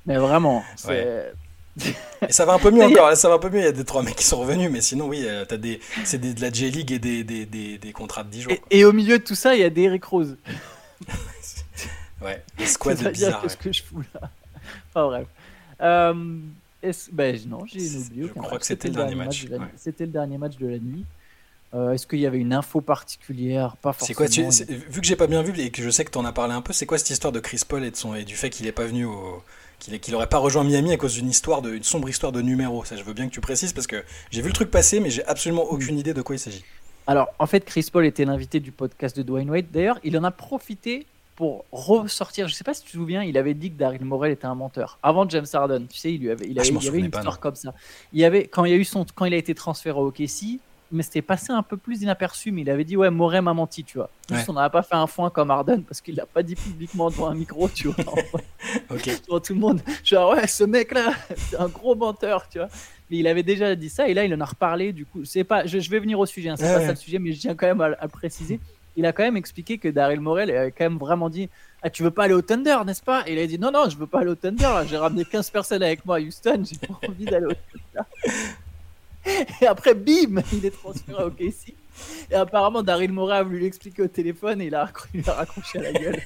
mais 0.07 0.17
vraiment, 0.17 0.63
et 0.89 2.33
ça 2.33 2.45
va 2.45 2.53
un 2.53 2.59
peu 2.61 2.71
mieux 2.71 2.85
encore, 2.85 3.17
ça 3.17 3.29
va 3.29 3.35
un 3.35 3.39
peu 3.39 3.51
mieux. 3.51 3.59
Il 3.59 3.65
y 3.65 3.69
a 3.69 3.73
des 3.73 3.85
trois 3.85 4.05
mecs 4.05 4.15
qui 4.15 4.25
sont 4.25 4.39
revenus, 4.39 4.71
mais 4.71 4.81
sinon, 4.81 5.09
oui, 5.09 5.25
euh, 5.27 5.45
t'as 5.45 5.57
des, 5.57 5.81
c'est 6.05 6.21
de 6.21 6.41
la 6.41 6.53
J-League 6.53 6.93
et 6.93 7.01
des, 7.01 7.25
des, 7.25 7.47
des, 7.47 7.79
des, 7.79 7.93
contrats 7.93 8.23
de 8.23 8.31
10 8.31 8.43
jours. 8.43 8.53
Et, 8.71 8.85
au 8.85 8.93
milieu 8.93 9.19
de 9.19 9.25
tout 9.25 9.35
ça, 9.35 9.57
il 9.57 9.61
y 9.61 9.65
a 9.65 9.71
des 9.71 9.83
Eric 9.83 10.05
Rose. 10.05 10.37
ouais, 12.25 12.43
des 12.59 12.67
squads 12.67 12.95
bizarres. 13.11 13.43
Qu'est-ce 13.43 13.57
que 13.57 13.73
je 13.73 13.83
fous 13.83 14.03
là 14.15 14.31
Enfin 14.89 15.07
bref. 15.07 15.27
Euh, 15.81 16.39
ben, 17.13 17.41
non, 17.47 17.65
j'ai 17.67 17.97
oublié. 17.97 18.29
Je 18.35 18.41
crois 18.41 18.59
que 18.59 18.67
c'était 18.67 18.89
le 18.89 18.95
dernier 18.95 19.15
match. 19.15 19.47
C'était 19.77 20.07
le 20.07 20.13
dernier 20.13 20.39
match 20.39 20.57
de 20.57 20.67
la 20.67 20.79
nuit. 20.79 21.05
Euh, 21.75 21.93
est-ce 21.93 22.07
qu'il 22.07 22.21
y 22.21 22.27
avait 22.27 22.39
une 22.39 22.53
info 22.53 22.81
particulière? 22.81 23.77
Pas 23.77 23.93
forcément. 23.93 24.17
Quoi, 24.17 24.27
vu 24.27 25.01
que 25.01 25.07
j'ai 25.07 25.17
pas 25.17 25.27
bien 25.27 25.43
vu 25.43 25.59
et 25.61 25.71
que 25.71 25.83
je 25.83 25.91
sais 25.91 26.05
que 26.05 26.11
tu 26.11 26.19
en 26.19 26.25
as 26.25 26.33
parlé 26.33 26.55
un 26.55 26.61
peu, 26.61 26.73
c'est 26.73 26.87
quoi 26.87 26.99
cette 26.99 27.11
histoire 27.11 27.33
de 27.33 27.41
Chris 27.41 27.63
Paul 27.67 27.85
et, 27.85 27.91
de 27.91 27.97
son, 27.97 28.15
et 28.15 28.25
du 28.25 28.37
fait 28.37 28.51
qu'il 28.51 28.67
est 28.67 28.73
pas 28.73 28.85
venu 28.85 29.05
au 29.05 29.43
qu'il 29.81 30.15
n'aurait 30.15 30.29
pas 30.29 30.39
rejoint 30.39 30.65
Miami 30.65 30.93
à 30.93 30.97
cause 30.97 31.15
d'une 31.15 31.29
histoire 31.29 31.61
de, 31.61 31.75
une 31.75 31.83
sombre 31.83 32.09
histoire 32.09 32.33
de 32.33 32.41
numéro? 32.41 32.85
Ça, 32.85 32.97
je 32.97 33.03
veux 33.03 33.13
bien 33.13 33.27
que 33.27 33.35
tu 33.35 33.41
précises 33.41 33.73
parce 33.73 33.87
que 33.87 34.03
j'ai 34.31 34.41
vu 34.41 34.49
le 34.49 34.55
truc 34.55 34.71
passer, 34.71 35.01
mais 35.01 35.11
j'ai 35.11 35.25
absolument 35.27 35.65
aucune 35.65 35.99
idée 35.99 36.15
de 36.15 36.23
quoi 36.23 36.37
il 36.37 36.39
s'agit. 36.39 36.65
Alors, 37.07 37.29
en 37.39 37.47
fait, 37.47 37.65
Chris 37.65 37.89
Paul 37.93 38.07
était 38.07 38.25
l'invité 38.25 38.61
du 38.61 38.73
podcast 38.73 39.15
de 39.17 39.23
Dwayne 39.23 39.51
Wade. 39.51 39.67
D'ailleurs, 39.71 39.99
il 40.05 40.17
en 40.17 40.25
a 40.25 40.31
profité 40.31 41.07
pour 41.37 41.65
ressortir. 41.73 42.49
Je 42.49 42.55
sais 42.55 42.65
pas 42.65 42.75
si 42.75 42.83
tu 42.83 42.89
te 42.89 42.97
souviens, 42.97 43.23
il 43.23 43.37
avait 43.37 43.55
dit 43.55 43.71
que 43.71 43.77
Daryl 43.77 44.05
Morel 44.05 44.33
était 44.33 44.47
un 44.47 44.55
menteur 44.55 44.99
avant 45.03 45.29
James 45.29 45.47
Harden. 45.53 45.87
Tu 45.89 45.99
sais, 45.99 46.13
il 46.13 46.21
lui 46.21 46.31
avait, 46.31 46.47
il, 46.47 46.59
ah, 46.59 46.63
avait, 46.63 46.89
avait 46.89 46.99
une 46.99 47.07
histoire 47.07 47.41
comme 47.41 47.57
ça. 47.57 47.75
Il 48.13 48.21
y 48.21 48.25
avait 48.25 48.47
quand 48.47 48.65
il 48.65 48.71
y 48.71 48.75
a 48.75 48.77
eu 48.77 48.85
son, 48.85 49.05
quand 49.15 49.25
il 49.25 49.35
a 49.35 49.37
été 49.37 49.55
transféré 49.55 49.99
au 49.99 50.09
OKC, 50.09 50.61
mais 50.93 51.03
c'était 51.03 51.23
passé 51.23 51.53
un 51.53 51.63
peu 51.63 51.77
plus 51.77 52.03
inaperçu. 52.03 52.53
Mais 52.53 52.63
il 52.63 52.71
avait 52.71 52.85
dit 52.85 52.97
ouais, 52.97 53.11
Morel 53.11 53.43
m'a 53.43 53.55
menti, 53.55 53.83
tu 53.83 53.99
vois. 53.99 54.11
on 54.49 54.53
n'avait 54.53 54.71
pas 54.71 54.83
fait 54.83 54.95
un 54.95 55.07
foin 55.07 55.31
comme 55.31 55.51
Harden 55.51 55.83
parce 55.83 56.01
qu'il 56.01 56.15
l'a 56.15 56.27
pas 56.27 56.43
dit 56.43 56.55
publiquement 56.55 57.11
devant 57.11 57.29
un 57.29 57.35
micro, 57.35 57.69
tu 57.69 57.89
vois. 57.89 57.97
ok. 58.91 59.23
Devant 59.27 59.41
tout 59.41 59.55
le 59.55 59.61
monde, 59.61 59.81
genre 60.05 60.35
ouais, 60.35 60.47
ce 60.47 60.65
mec-là, 60.65 61.13
c'est 61.37 61.57
un 61.57 61.69
gros 61.69 61.97
menteur, 61.97 62.49
tu 62.49 62.59
vois. 62.59 62.69
Mais 63.11 63.19
il 63.19 63.27
avait 63.27 63.43
déjà 63.43 63.75
dit 63.75 63.91
ça 63.91 64.09
et 64.09 64.15
là 64.15 64.25
il 64.25 64.33
en 64.33 64.41
a 64.41 64.45
reparlé. 64.45 64.93
Du 64.93 65.05
coup, 65.05 65.25
c'est 65.25 65.45
pas, 65.45 65.67
je, 65.67 65.79
vais 65.91 65.99
venir 65.99 66.19
au 66.19 66.27
sujet, 66.27 66.51
hein, 66.51 66.57
c'est 66.57 66.73
pas 66.73 66.81
ça 66.81 66.91
le 66.91 66.97
sujet, 66.97 67.19
mais 67.19 67.33
je 67.33 67.41
tiens 67.41 67.55
quand 67.55 67.67
même 67.67 67.81
à, 67.81 67.87
à 67.87 68.05
le 68.05 68.09
préciser 68.09 68.61
il 68.97 69.07
a 69.07 69.13
quand 69.13 69.23
même 69.23 69.37
expliqué 69.37 69.79
que 69.79 69.89
Daryl 69.89 70.21
Morel 70.21 70.51
a 70.51 70.71
quand 70.71 70.85
même 70.85 70.99
vraiment 70.99 71.29
dit 71.29 71.49
Ah, 71.83 71.91
tu 71.91 72.03
veux 72.03 72.11
pas 72.11 72.25
aller 72.25 72.35
au 72.35 72.43
Thunder, 72.43 72.79
n'est-ce 72.87 73.03
pas? 73.03 73.25
Et 73.27 73.33
il 73.33 73.39
a 73.39 73.47
dit 73.47 73.59
Non, 73.59 73.71
non, 73.71 73.89
je 73.89 73.97
veux 73.97 74.07
pas 74.07 74.21
aller 74.21 74.31
au 74.31 74.35
Thunder. 74.35 74.69
J'ai 74.89 74.97
ramené 74.97 75.25
15 75.25 75.51
personnes 75.51 75.83
avec 75.83 76.05
moi 76.05 76.17
à 76.17 76.21
Houston, 76.21 76.63
j'ai 76.65 76.79
pas 76.79 76.99
envie 77.09 77.25
d'aller 77.25 77.47
au 77.47 77.53
Thunder. 77.53 78.09
Et 79.61 79.67
après, 79.67 79.95
bim, 79.95 80.43
il 80.53 80.67
est 80.67 80.71
transféré 80.71 81.25
au 81.25 81.31
KC. 81.31 81.75
Et 82.31 82.35
apparemment, 82.35 82.83
Daryl 82.83 83.13
Morel 83.13 83.39
a 83.39 83.43
voulu 83.43 83.61
l'expliquer 83.61 84.03
au 84.03 84.09
téléphone 84.09 84.61
et 84.61 84.67
il 84.67 84.75
a, 84.75 84.91
il 85.15 85.29
a 85.29 85.35
raccroché 85.35 85.79
à 85.79 85.83
la 85.83 85.93
gueule. 85.93 86.21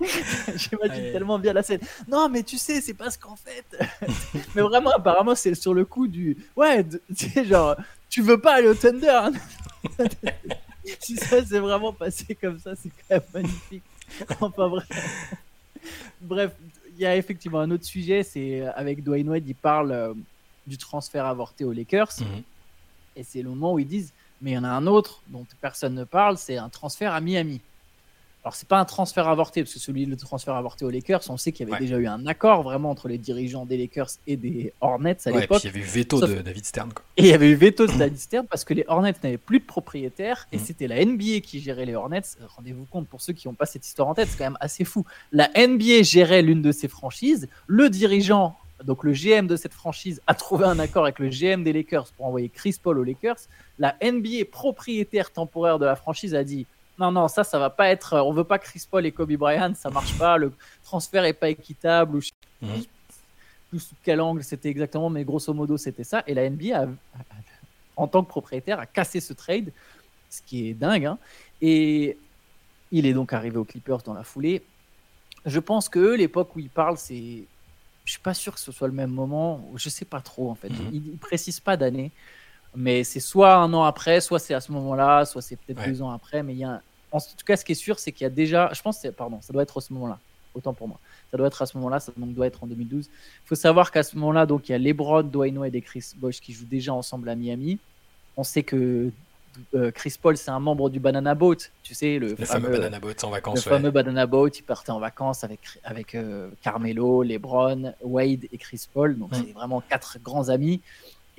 J'imagine 0.56 1.12
tellement 1.12 1.38
bien 1.38 1.52
la 1.52 1.62
scène. 1.62 1.80
Non, 2.08 2.28
mais 2.28 2.42
tu 2.42 2.58
sais, 2.58 2.80
c'est 2.80 2.94
parce 2.94 3.16
qu'en 3.16 3.36
fait. 3.36 3.64
mais 4.54 4.62
vraiment, 4.62 4.90
apparemment, 4.90 5.34
c'est 5.34 5.54
sur 5.54 5.74
le 5.74 5.84
coup 5.84 6.08
du. 6.08 6.36
Ouais, 6.56 6.84
tu 7.16 7.30
sais, 7.30 7.44
genre, 7.44 7.76
tu 8.08 8.22
veux 8.22 8.40
pas 8.40 8.54
aller 8.54 8.68
au 8.68 8.74
Thunder. 8.74 9.08
Hein. 9.08 9.32
si 11.00 11.16
ça 11.16 11.44
s'est 11.44 11.58
vraiment 11.58 11.92
passé 11.92 12.34
comme 12.34 12.58
ça, 12.58 12.74
c'est 12.76 12.90
quand 12.90 13.16
même 13.16 13.22
magnifique. 13.34 13.82
Enfin 14.40 14.68
bref. 14.68 14.88
Bref, 16.20 16.52
il 16.96 17.00
y 17.00 17.06
a 17.06 17.16
effectivement 17.16 17.60
un 17.60 17.70
autre 17.70 17.84
sujet, 17.84 18.22
c'est 18.22 18.60
euh, 18.60 18.72
avec 18.74 19.02
Dwayne 19.02 19.28
Wade, 19.28 19.46
il 19.46 19.54
parle 19.54 19.92
euh, 19.92 20.14
du 20.66 20.76
transfert 20.76 21.26
avorté 21.26 21.64
aux 21.64 21.72
Lakers. 21.72 22.12
Mhm. 22.20 22.42
Et 23.16 23.22
c'est 23.22 23.42
le 23.42 23.50
moment 23.50 23.74
où 23.74 23.78
ils 23.78 23.86
disent, 23.86 24.12
mais 24.42 24.52
il 24.52 24.54
y 24.54 24.58
en 24.58 24.64
a 24.64 24.68
un 24.68 24.86
autre 24.86 25.22
dont 25.28 25.46
personne 25.60 25.94
ne 25.94 26.04
parle, 26.04 26.38
c'est 26.38 26.56
un 26.56 26.68
transfert 26.68 27.14
à 27.14 27.20
Miami. 27.20 27.60
Alors, 28.42 28.54
c'est 28.54 28.68
pas 28.68 28.78
un 28.78 28.86
transfert 28.86 29.28
avorté, 29.28 29.62
parce 29.62 29.74
que 29.74 29.78
celui 29.78 30.06
le 30.06 30.16
transfert 30.16 30.54
avorté 30.54 30.86
aux 30.86 30.90
Lakers, 30.90 31.20
on 31.28 31.36
sait 31.36 31.52
qu'il 31.52 31.68
y 31.68 31.70
avait 31.70 31.78
déjà 31.78 31.98
eu 31.98 32.06
un 32.06 32.26
accord 32.26 32.62
vraiment 32.62 32.90
entre 32.90 33.06
les 33.06 33.18
dirigeants 33.18 33.66
des 33.66 33.76
Lakers 33.76 34.08
et 34.26 34.36
des 34.36 34.72
Hornets 34.80 35.18
à 35.26 35.30
l'époque. 35.30 35.62
Et 35.62 35.70
puis 35.70 35.80
il 35.80 35.82
y 35.82 35.84
avait 35.84 35.86
eu 35.86 36.00
veto 36.02 36.26
de 36.26 36.40
David 36.40 36.64
Stern. 36.64 36.90
Quoi. 36.90 37.04
Et 37.18 37.22
il 37.24 37.28
y 37.28 37.34
avait 37.34 37.50
eu 37.50 37.54
veto 37.54 37.86
de 37.86 37.92
David 37.98 38.18
Stern 38.18 38.46
parce 38.46 38.64
que 38.64 38.72
les 38.72 38.84
Hornets 38.88 39.14
n'avaient 39.22 39.36
plus 39.36 39.60
de 39.60 39.66
propriétaires 39.66 40.48
et 40.52 40.56
mm. 40.56 40.60
c'était 40.60 40.88
la 40.88 41.04
NBA 41.04 41.40
qui 41.42 41.60
gérait 41.60 41.84
les 41.84 41.94
Hornets. 41.94 42.22
Rendez-vous 42.56 42.86
compte, 42.86 43.08
pour 43.08 43.20
ceux 43.20 43.34
qui 43.34 43.46
n'ont 43.46 43.54
pas 43.54 43.66
cette 43.66 43.86
histoire 43.86 44.08
en 44.08 44.14
tête, 44.14 44.28
c'est 44.30 44.38
quand 44.38 44.44
même 44.44 44.58
assez 44.60 44.84
fou. 44.84 45.04
La 45.32 45.50
NBA 45.54 46.02
gérait 46.02 46.40
l'une 46.40 46.62
de 46.62 46.72
ces 46.72 46.88
franchises. 46.88 47.46
Le 47.66 47.90
dirigeant, 47.90 48.56
donc 48.84 49.04
le 49.04 49.12
GM 49.12 49.48
de 49.48 49.56
cette 49.56 49.74
franchise, 49.74 50.22
a 50.26 50.34
trouvé 50.34 50.64
un 50.64 50.78
accord 50.78 51.04
avec 51.04 51.18
le 51.18 51.28
GM 51.28 51.62
des 51.62 51.74
Lakers 51.74 52.06
pour 52.16 52.24
envoyer 52.24 52.48
Chris 52.48 52.76
Paul 52.82 52.98
aux 52.98 53.04
Lakers. 53.04 53.40
La 53.78 53.96
NBA, 54.02 54.46
propriétaire 54.50 55.30
temporaire 55.30 55.78
de 55.78 55.84
la 55.84 55.96
franchise, 55.96 56.34
a 56.34 56.42
dit 56.42 56.66
non, 57.00 57.10
non, 57.10 57.28
ça, 57.28 57.44
ça 57.44 57.58
va 57.58 57.70
pas 57.70 57.88
être. 57.88 58.18
On 58.18 58.32
veut 58.32 58.44
pas 58.44 58.58
Chris 58.58 58.86
Paul 58.88 59.06
et 59.06 59.12
Kobe 59.12 59.32
Bryant, 59.32 59.74
ça 59.74 59.88
marche 59.88 60.16
pas. 60.18 60.36
Le 60.36 60.52
transfert 60.84 61.24
est 61.24 61.32
pas 61.32 61.48
équitable. 61.48 62.16
Ou 62.16 62.20
mhm. 62.60 63.78
sous 63.78 63.94
quel 64.04 64.20
angle 64.20 64.44
c'était 64.44 64.68
exactement, 64.68 65.08
mais 65.08 65.24
grosso 65.24 65.54
modo, 65.54 65.78
c'était 65.78 66.04
ça. 66.04 66.22
Et 66.26 66.34
la 66.34 66.48
NBA, 66.48 66.88
en 67.96 68.06
tant 68.06 68.22
que 68.22 68.28
propriétaire, 68.28 68.78
a 68.78 68.84
cassé 68.84 69.20
ce 69.20 69.32
trade, 69.32 69.72
ce 70.28 70.42
qui 70.42 70.68
est 70.68 70.74
dingue. 70.74 71.06
Hein. 71.06 71.18
Et 71.62 72.18
il 72.92 73.06
est 73.06 73.14
donc 73.14 73.32
arrivé 73.32 73.56
aux 73.56 73.64
Clippers 73.64 74.02
dans 74.02 74.14
la 74.14 74.22
foulée. 74.22 74.62
Je 75.46 75.58
pense 75.58 75.88
que 75.88 76.14
l'époque 76.14 76.54
où 76.54 76.58
il 76.58 76.68
parle, 76.68 76.98
c'est. 76.98 77.44
Je 78.04 78.12
suis 78.12 78.20
pas 78.20 78.34
sûr 78.34 78.52
que 78.52 78.60
ce 78.60 78.72
soit 78.72 78.88
le 78.88 78.94
même 78.94 79.10
moment. 79.10 79.64
Je 79.76 79.88
sais 79.88 80.04
pas 80.04 80.20
trop 80.20 80.50
en 80.50 80.54
fait. 80.54 80.68
Mhm. 80.68 80.90
Il, 80.92 81.06
il 81.06 81.18
précise 81.18 81.60
pas 81.60 81.78
d'année 81.78 82.12
mais 82.74 83.02
c'est 83.04 83.20
soit 83.20 83.56
un 83.56 83.72
an 83.72 83.82
après, 83.82 84.20
soit 84.20 84.38
c'est 84.38 84.54
à 84.54 84.60
ce 84.60 84.70
moment-là, 84.72 85.24
soit 85.24 85.42
c'est 85.42 85.56
peut-être 85.56 85.84
deux 85.84 86.02
ans 86.02 86.10
après. 86.10 86.42
Mais 86.42 86.52
il 86.52 86.58
y 86.58 86.64
a 86.64 86.80
en 87.12 87.20
tout 87.20 87.44
cas, 87.44 87.56
ce 87.56 87.64
qui 87.64 87.72
est 87.72 87.76
sûr, 87.76 87.98
c'est 87.98 88.12
qu'il 88.12 88.24
y 88.24 88.26
a 88.26 88.30
déjà, 88.30 88.70
je 88.72 88.82
pense, 88.82 89.04
pardon, 89.16 89.40
ça 89.40 89.52
doit 89.52 89.62
être 89.62 89.78
à 89.78 89.80
ce 89.80 89.92
moment-là, 89.92 90.18
autant 90.54 90.74
pour 90.74 90.88
moi. 90.88 90.98
Ça 91.30 91.36
doit 91.36 91.46
être 91.46 91.62
à 91.62 91.66
ce 91.66 91.76
moment-là, 91.78 92.00
ça 92.00 92.12
donc 92.16 92.34
doit 92.34 92.46
être 92.46 92.62
en 92.62 92.66
2012. 92.66 93.06
Il 93.06 93.48
faut 93.48 93.54
savoir 93.54 93.90
qu'à 93.90 94.02
ce 94.02 94.16
moment-là, 94.16 94.46
donc 94.46 94.68
il 94.68 94.72
y 94.72 94.74
a 94.74 94.78
LeBron, 94.78 95.22
Dwayne 95.24 95.58
Wade 95.58 95.74
et 95.74 95.80
Chris 95.82 96.12
Bosh 96.16 96.40
qui 96.40 96.52
jouent 96.52 96.66
déjà 96.66 96.92
ensemble 96.92 97.28
à 97.28 97.34
Miami. 97.34 97.78
On 98.36 98.44
sait 98.44 98.62
que 98.62 99.10
euh, 99.74 99.90
Chris 99.90 100.16
Paul, 100.20 100.36
c'est 100.36 100.50
un 100.50 100.60
membre 100.60 100.90
du 100.90 101.00
Banana 101.00 101.34
Boat, 101.34 101.56
tu 101.82 101.94
sais, 101.94 102.18
le, 102.18 102.36
fameux, 102.36 102.70
Banana 102.70 103.00
Boat 103.00 103.14
en 103.22 103.30
vacances. 103.30 103.64
Le 103.64 103.70
fameux 103.70 103.90
Banana 103.90 104.26
Boat, 104.26 104.50
il 104.56 104.62
partait 104.62 104.92
en 104.92 105.00
vacances 105.00 105.44
avec, 105.44 105.60
avec 105.84 106.14
euh, 106.14 106.50
Carmelo, 106.62 107.22
LeBron, 107.22 107.92
Wade 108.02 108.46
et 108.52 108.58
Chris 108.58 108.86
Paul. 108.92 109.18
Donc, 109.18 109.30
c'est 109.32 109.52
vraiment 109.52 109.80
quatre 109.80 110.18
grands 110.22 110.48
amis. 110.48 110.80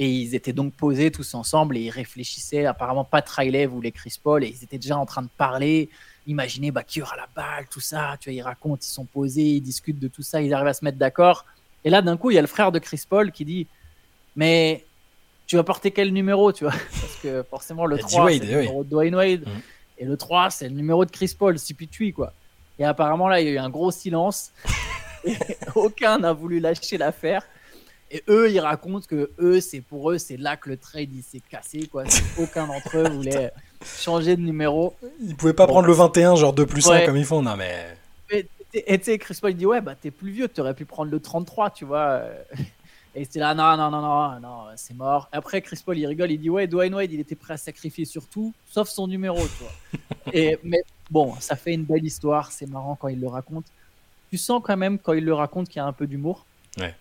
Et 0.02 0.10
ils 0.10 0.34
étaient 0.34 0.52
donc 0.52 0.74
posés 0.74 1.12
tous 1.12 1.36
ensemble 1.36 1.78
et 1.78 1.82
ils 1.82 1.92
réfléchissaient. 1.92 2.66
Apparemment, 2.66 3.04
pas 3.06 3.24
Riley 3.24 3.68
voulait 3.68 3.92
Chris 3.92 4.16
Paul 4.22 4.44
et 4.44 4.48
ils 4.48 4.64
étaient 4.64 4.80
déjà 4.80 4.98
en 4.98 5.06
train 5.06 5.22
de 5.22 5.30
parler. 5.38 5.92
Imaginez 6.26 6.72
bah, 6.72 6.82
qui 6.82 7.04
aura 7.04 7.16
la 7.16 7.28
balle, 7.36 7.68
tout 7.70 7.82
ça. 7.82 8.18
Tu 8.20 8.30
vois, 8.30 8.34
ils 8.34 8.42
racontent, 8.42 8.82
ils 8.82 8.92
sont 8.92 9.06
posés, 9.06 9.44
ils 9.44 9.62
discutent 9.62 10.00
de 10.00 10.08
tout 10.08 10.24
ça, 10.24 10.42
ils 10.42 10.56
arrivent 10.56 10.70
à 10.70 10.74
se 10.74 10.84
mettre 10.84 10.98
d'accord. 10.98 11.46
Et 11.84 11.92
là, 11.92 12.02
d'un 12.02 12.18
coup, 12.18 12.32
il 12.32 12.34
y 12.34 12.40
a 12.40 12.42
le 12.42 12.48
frère 12.48 12.72
de 12.72 12.80
Chris 12.80 13.04
Paul 13.08 13.32
qui 13.32 13.46
dit 13.46 13.68
Mais 14.36 14.84
tu 15.46 15.56
vas 15.56 15.64
porter 15.64 15.92
quel 15.92 16.12
numéro 16.12 16.52
tu 16.52 16.64
vois? 16.64 16.74
Parce 17.00 17.18
que 17.22 17.44
forcément, 17.44 17.86
le 17.86 18.00
3, 18.00 18.32
c'est 18.32 18.40
le 18.40 18.46
numéro 18.46 18.84
de 18.84 18.90
Dwayne 18.90 19.14
Wade. 19.14 19.42
Mm. 19.46 19.62
Et 20.00 20.06
le 20.06 20.18
3, 20.18 20.50
c'est 20.50 20.68
le 20.68 20.74
numéro 20.74 21.06
de 21.06 21.12
Chris 21.12 21.36
Paul, 21.38 21.60
si 21.60 21.76
puis 21.76 21.88
tu 21.88 22.12
quoi. 22.12 22.34
Et 22.80 22.86
apparemment, 22.86 23.28
là, 23.28 23.40
il 23.40 23.46
y 23.46 23.50
a 23.52 23.54
eu 23.54 23.60
un 23.60 23.70
gros 23.70 23.92
silence. 23.92 24.52
et 25.26 25.38
aucun 25.76 26.18
n'a 26.18 26.34
voulu 26.34 26.60
lâcher 26.60 26.98
l'affaire. 26.98 27.44
Et 28.12 28.24
eux, 28.28 28.52
ils 28.52 28.60
racontent 28.60 29.06
que 29.08 29.32
eux, 29.40 29.62
c'est 29.62 29.80
pour 29.80 30.12
eux, 30.12 30.18
c'est 30.18 30.38
là 30.38 30.58
que 30.58 30.70
le 30.70 30.78
trade 30.78 31.10
il 31.14 31.24
s'est 31.24 31.42
cassé. 31.50 31.88
Quoi. 31.88 32.04
Aucun 32.38 32.68
d'entre 32.68 32.98
eux 32.98 33.10
voulait 33.10 33.52
changer 33.86 34.36
de 34.36 34.42
numéro. 34.42 34.94
Ils 35.22 35.36
pouvaient 35.36 35.54
pas 35.54 35.66
prendre 35.66 35.88
le 35.88 35.94
21, 35.94 36.36
genre 36.36 36.54
2 36.54 36.66
plus 36.66 36.90
1 36.90 37.06
comme 37.06 37.18
ils 37.18 37.26
font. 37.26 37.42
Non, 37.42 37.56
mais. 37.56 37.98
Et 38.74 38.98
tu 39.00 39.06
sais, 39.06 39.18
Chris 39.18 39.38
Paul 39.42 39.52
il 39.52 39.58
dit 39.58 39.66
Ouais, 39.66 39.82
bah 39.82 39.96
t'es 40.00 40.12
plus 40.12 40.32
vieux, 40.32 40.48
tu 40.48 40.62
aurais 40.62 40.74
pu 40.74 40.86
prendre 40.86 41.12
le 41.12 41.20
33, 41.20 41.72
tu 41.72 41.86
vois. 41.86 42.24
Et 43.14 43.26
c'était 43.26 43.40
là, 43.40 43.54
non, 43.54 43.76
non, 43.76 43.92
non, 43.92 44.02
non, 44.02 44.40
non, 44.40 44.64
c'est 44.78 44.94
mort. 44.94 45.28
Après, 45.34 45.62
Chris 45.62 45.82
Paul, 45.86 45.98
il 45.98 46.06
rigole, 46.06 46.32
il 46.32 46.40
dit 46.40 46.50
Ouais, 46.50 46.68
Dwayne 46.68 46.96
Wade, 46.96 47.12
il 47.12 47.20
était 47.20 47.36
prêt 47.36 47.56
à 47.56 47.58
sacrifier 47.58 48.06
sur 48.06 48.26
tout, 48.26 48.54
sauf 48.70 48.88
son 48.88 49.08
numéro, 49.08 49.38
tu 49.38 49.64
vois. 49.64 50.34
Et, 50.34 50.58
mais 50.64 50.82
bon, 51.10 51.36
ça 51.40 51.58
fait 51.58 51.74
une 51.74 51.84
belle 51.84 52.06
histoire, 52.06 52.52
c'est 52.52 52.68
marrant 52.68 52.96
quand 52.96 53.10
il 53.10 53.20
le 53.20 53.28
raconte. 53.28 53.66
Tu 54.30 54.38
sens 54.38 54.62
quand 54.64 54.78
même, 54.78 54.98
quand 54.98 55.12
il 55.12 55.26
le 55.26 55.34
raconte, 55.34 55.68
qu'il 55.68 55.78
y 55.78 55.80
a 55.82 55.86
un 55.86 55.92
peu 55.92 56.08
d'humour. 56.08 56.46
Ouais. 56.78 56.96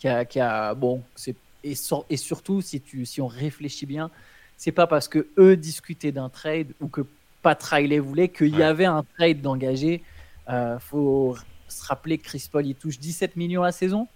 Qui 0.00 0.08
a, 0.08 0.24
qui 0.24 0.40
a, 0.40 0.74
bon, 0.74 1.02
c'est, 1.14 1.36
et, 1.62 1.74
et, 2.08 2.16
surtout, 2.16 2.60
si, 2.62 2.80
tu, 2.80 3.06
si 3.06 3.20
on 3.20 3.28
réfléchit 3.28 3.86
bien, 3.86 4.10
c'est 4.56 4.72
pas 4.72 4.88
parce 4.88 5.06
que 5.06 5.28
eux 5.38 5.56
discutaient 5.56 6.10
d'un 6.10 6.28
trade 6.28 6.72
ou 6.80 6.88
que 6.88 7.02
Pat 7.42 7.62
Riley 7.62 8.00
voulait 8.00 8.28
qu'il 8.28 8.56
y 8.56 8.62
avait 8.62 8.86
un 8.86 9.04
trade 9.16 9.40
d'engagé. 9.40 10.02
Euh, 10.48 10.78
faut 10.78 11.36
se 11.68 11.84
rappeler 11.84 12.18
que 12.18 12.24
Chris 12.24 12.48
Paul, 12.50 12.66
il 12.66 12.74
touche 12.74 12.98
17 12.98 13.36
millions 13.36 13.62
la 13.62 13.72
saison 13.72 14.08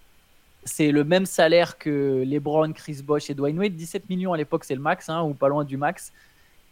c'est 0.65 0.91
le 0.91 1.05
même 1.05 1.27
salaire 1.27 1.79
que 1.79 2.25
LeBron, 2.27 2.73
Chris 2.73 3.03
Bosh 3.05 3.31
et 3.31 3.35
Dwayne 3.35 3.59
Wade. 3.59 3.77
17 3.77 4.09
millions 4.09 4.33
à 4.33 4.37
l'époque, 4.37 4.65
c'est 4.65 4.75
le 4.75 4.81
max, 4.81 5.09
hein, 5.09 5.23
ou 5.23 5.35
pas 5.35 5.49
loin 5.49 5.65
du 5.65 5.77
max. 5.77 6.13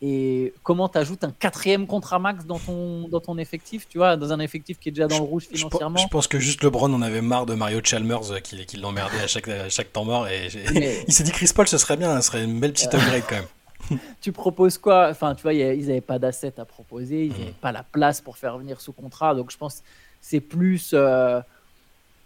Et 0.05 0.53
comment 0.65 0.89
tu 0.89 0.99
ajoutes 0.99 1.23
un 1.23 1.31
quatrième 1.31 1.87
contrat 1.87 2.19
max 2.19 2.45
dans 2.45 2.59
ton, 2.59 3.09
dans 3.09 3.21
ton 3.21 3.39
effectif, 3.39 3.87
tu 3.89 3.99
vois, 3.99 4.17
dans 4.17 4.33
un 4.33 4.41
effectif 4.41 4.81
qui 4.81 4.89
est 4.89 4.93
déjà 4.93 5.07
dans 5.07 5.19
le 5.19 5.25
rouge 5.25 5.47
financièrement 5.53 5.97
Je, 5.97 6.09
pense 6.09 6.27
que 6.27 6.41
juste 6.41 6.65
LeBron 6.65 6.93
en 6.93 7.03
avait 7.03 7.23
marre 7.23 7.47
de 7.47 7.55
Mario 7.55 7.81
Chalmers 7.85 8.33
euh, 8.33 8.41
qui, 8.41 8.67
qui 8.67 8.79
l'emmerdait 8.79 9.21
à 9.21 9.29
chaque, 9.29 9.49
chaque 9.69 9.93
temps 9.93 10.05
mort. 10.05 10.27
Et, 10.27 10.49
il 11.07 11.13
s'est 11.13 11.23
dit 11.23 11.31
Chris 11.31 11.51
Paul, 11.55 11.69
ce 11.69 11.79
serait 11.79 11.97
bien, 11.97 12.21
ce 12.21 12.27
serait 12.27 12.43
une 12.43 12.59
belle 12.59 12.73
petite 12.73 12.93
upgrade 12.93 13.23
quand 13.29 13.37
même. 13.37 13.99
tu 14.21 14.33
proposes 14.33 14.77
quoi? 14.77 15.09
Enfin, 15.09 15.35
tu 15.37 15.43
vois, 15.43 15.55
ils 15.55 15.87
n'avaient 15.87 16.01
pas 16.01 16.19
d'assets 16.19 16.59
à 16.59 16.65
proposer, 16.65 17.27
ils 17.27 17.33
n'avaient 17.33 17.51
mm. 17.51 17.61
pas 17.61 17.73
la 17.73 17.85
place 17.85 18.21
pour 18.21 18.37
faire 18.37 18.59
venir 18.59 18.81
ce 18.81 18.91
contrat. 18.91 19.35
Donc 19.37 19.53
je 19.53 19.57
pense 19.57 19.83
c'est 20.23 20.41
plus. 20.41 20.93
Euh, 20.95 21.41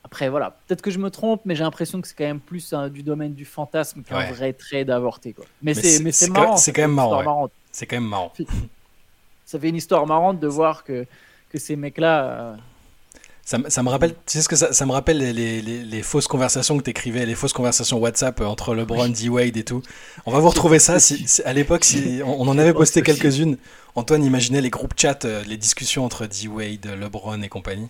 après, 0.04 0.28
voilà, 0.28 0.56
peut-être 0.68 0.82
que 0.82 0.92
je 0.92 1.00
me 1.00 1.10
trompe, 1.10 1.40
mais 1.44 1.56
j'ai 1.56 1.64
l'impression 1.64 2.00
que 2.00 2.06
c'est 2.06 2.14
quand 2.14 2.24
même 2.24 2.38
plus 2.38 2.72
hein, 2.72 2.88
du 2.88 3.02
domaine 3.02 3.34
du 3.34 3.44
fantasme 3.44 4.02
qu'un 4.04 4.30
vrai 4.30 4.52
trade 4.52 4.88
avorté. 4.88 5.32
Quoi. 5.32 5.44
Mais, 5.62 5.74
c'est 5.74 6.28
marrant. 6.28 6.56
C'est 6.56 6.72
quand 6.72 6.82
même 6.82 6.94
marrant. 6.94 7.50
C'est 7.76 7.84
quand 7.84 7.96
même 7.96 8.08
marrant. 8.08 8.32
Ça 9.44 9.60
fait 9.60 9.68
une 9.68 9.76
histoire 9.76 10.06
marrante 10.06 10.40
de 10.40 10.46
voir 10.46 10.82
que, 10.82 11.04
que 11.50 11.58
ces 11.58 11.76
mecs-là. 11.76 12.24
Euh, 12.24 12.56
ça, 13.44 13.58
ça, 13.68 13.82
me 13.82 13.90
rappelle, 13.90 14.12
tu 14.12 14.18
sais 14.24 14.40
ce 14.40 14.48
que 14.48 14.56
ça, 14.56 14.72
ça 14.72 14.86
me 14.86 14.92
rappelle 14.92 15.18
les, 15.18 15.34
les, 15.34 15.60
les, 15.60 16.02
fausses 16.02 16.26
conversations 16.26 16.78
que 16.78 16.82
tu 16.82 16.88
écrivais, 16.88 17.26
les 17.26 17.34
fausses 17.34 17.52
conversations 17.52 17.98
WhatsApp 17.98 18.40
euh, 18.40 18.46
entre 18.46 18.74
LeBron, 18.74 19.10
D-Wade 19.10 19.58
et 19.58 19.62
tout. 19.62 19.82
On 20.24 20.32
va 20.32 20.38
vous 20.38 20.48
retrouver 20.48 20.78
ça. 20.78 20.98
Si, 20.98 21.26
à 21.44 21.52
l'époque, 21.52 21.84
si, 21.84 22.22
on, 22.24 22.48
en 22.48 22.56
avait 22.56 22.72
posté 22.72 23.02
quelques-unes. 23.02 23.58
Antoine 23.94 24.24
imaginait 24.24 24.62
les 24.62 24.70
groupes 24.70 24.94
chat, 24.96 25.26
euh, 25.26 25.44
les 25.44 25.58
discussions 25.58 26.02
entre 26.02 26.26
D-Wade, 26.26 26.86
LeBron 26.98 27.42
et 27.42 27.48
compagnie. 27.50 27.88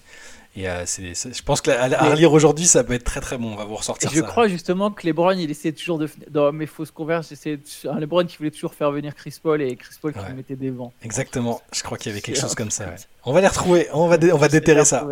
Et 0.57 0.69
euh, 0.69 0.87
c'est, 0.87 1.13
je 1.15 1.43
pense 1.43 1.61
qu'à 1.61 1.83
à 1.83 2.11
relire 2.11 2.33
aujourd'hui, 2.33 2.65
ça 2.67 2.83
peut 2.83 2.95
être 2.95 3.05
très 3.05 3.21
très 3.21 3.37
bon. 3.37 3.53
On 3.53 3.57
va 3.57 3.67
vous 3.67 3.77
ressortir 3.77 4.11
je 4.11 4.23
crois 4.23 4.49
justement 4.49 4.91
que 4.91 5.07
LeBron, 5.07 5.33
il 5.33 5.51
essayait 5.51 5.75
toujours 5.75 5.99
de. 5.99 6.09
Dans 6.31 6.51
mes 6.51 6.65
fausses 6.65 6.91
converses, 6.91 7.29
j'essayais 7.29 7.59
de... 7.59 7.89
un 7.89 8.01
LeBron 8.01 8.25
qui 8.25 8.39
voulait 8.39 8.51
toujours 8.51 8.73
faire 8.73 8.91
venir 8.91 9.15
Chris 9.15 9.37
Paul 9.43 9.61
et 9.61 9.77
Chris 9.77 9.97
Paul 10.01 10.15
qui 10.15 10.33
mettait 10.35 10.57
des 10.57 10.71
vents. 10.71 10.95
Exactement. 11.03 11.61
Je 11.75 11.83
crois 11.83 11.99
qu'il 11.99 12.11
y 12.11 12.13
avait 12.15 12.23
quelque 12.23 12.41
chose 12.41 12.55
comme 12.55 12.71
ça. 12.71 12.87
On 13.25 13.33
va 13.33 13.43
les 13.43 13.49
retrouver. 13.49 13.87
On 13.93 14.09
va, 14.09 14.17
on 14.33 14.39
va 14.39 14.49
déterrer 14.49 14.85
ça. 14.85 15.07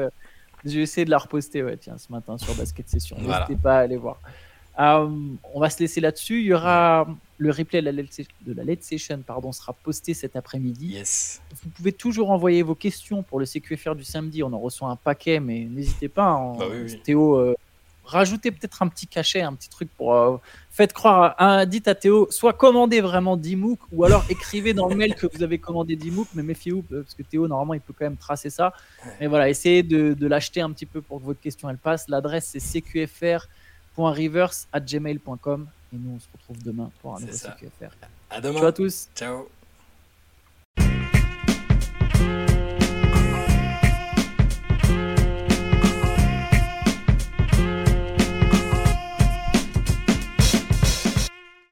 Je 0.65 0.71
vais 0.71 0.83
essayer 0.83 1.05
de 1.05 1.11
la 1.11 1.19
reposter 1.19 1.63
ouais, 1.63 1.77
tiens, 1.77 1.99
ce 1.99 2.11
matin 2.11 2.39
sur 2.39 2.55
Basket 2.55 2.89
Session. 2.89 3.19
N'hésitez 3.21 3.57
pas 3.57 3.77
à 3.77 3.81
aller 3.81 3.99
voir. 3.99 4.19
Euh, 4.79 5.09
on 5.53 5.61
va 5.61 5.71
se 5.71 5.79
laisser 5.79 6.01
là-dessus. 6.01 6.41
Il 6.41 6.47
y 6.47 6.55
aura 6.55 7.07
le 7.39 7.51
replay 7.51 7.83
de 7.83 8.53
la 8.53 8.65
late 8.65 8.83
session 8.83 9.23
pardon, 9.27 9.53
sera 9.53 9.73
posté 9.73 10.15
cet 10.15 10.37
après-midi. 10.37 11.01
Vous 11.63 11.71
pouvez 11.71 11.93
toujours 11.93 12.31
envoyer 12.31 12.63
vos 12.63 12.75
questions 12.75 13.23
pour 13.23 13.41
le 13.41 13.47
CQFR 13.47 13.95
du 13.95 14.05
samedi. 14.05 14.43
On 14.43 14.53
en 14.53 14.59
reçoit 14.59 14.89
un 14.89 14.97
paquet, 14.97 15.41
mais 15.41 15.65
n'hésitez 15.65 16.09
pas. 16.09 16.31
Hein. 16.31 16.57
Bah 16.59 16.67
Théo, 17.05 17.37
euh, 17.37 17.55
rajoutez 18.05 18.51
peut-être 18.51 18.83
un 18.83 18.89
petit 18.89 19.07
cachet, 19.07 19.43
un 19.43 19.55
petit 19.55 19.69
truc 19.69 19.89
pour. 19.97 20.15
Euh, 20.15 20.37
faites 20.71 20.93
croire. 20.93 21.35
À, 21.39 21.67
dites 21.67 21.89
à 21.89 21.95
Théo, 21.95 22.29
soit 22.31 22.53
commandez 22.53 23.01
vraiment 23.01 23.37
10 23.37 23.57
MOOC, 23.57 23.79
ou 23.93 24.05
alors 24.05 24.25
écrivez 24.29 24.75
dans 24.75 24.89
le 24.89 24.97
mail 24.97 25.15
que 25.15 25.27
vous 25.33 25.43
avez 25.43 25.59
commandé 25.59 25.97
10 25.97 26.11
MOOC, 26.11 26.29
mais 26.35 26.43
méfiez-vous, 26.43 26.83
parce 26.83 27.15
que 27.15 27.23
Théo, 27.23 27.47
normalement, 27.47 27.75
il 27.75 27.81
peut 27.81 27.95
quand 27.97 28.07
même 28.07 28.17
tracer 28.17 28.51
ça. 28.51 28.73
Mais 29.21 29.27
voilà, 29.27 29.49
essayez 29.49 29.83
de, 29.83 30.15
de 30.15 30.27
l'acheter 30.27 30.61
un 30.61 30.71
petit 30.71 30.87
peu 30.87 31.01
pour 31.01 31.21
que 31.21 31.25
votre 31.25 31.41
question 31.41 31.69
elle 31.69 31.79
passe. 31.79 32.09
L'adresse, 32.09 32.57
c'est 32.57 32.81
CQFR 32.81 33.47
et 35.93 35.97
nous 35.97 36.17
on 36.17 36.19
se 36.19 36.27
retrouve 36.33 36.63
demain 36.63 36.91
pour 37.01 37.17
un 37.17 37.21
nouveau 37.21 37.33
CQFR. 37.33 37.95
À 38.31 38.41
demain. 38.41 38.59
Ciao 38.59 38.69
à 38.69 38.73
tous. 38.73 39.09
Ciao. 39.15 39.49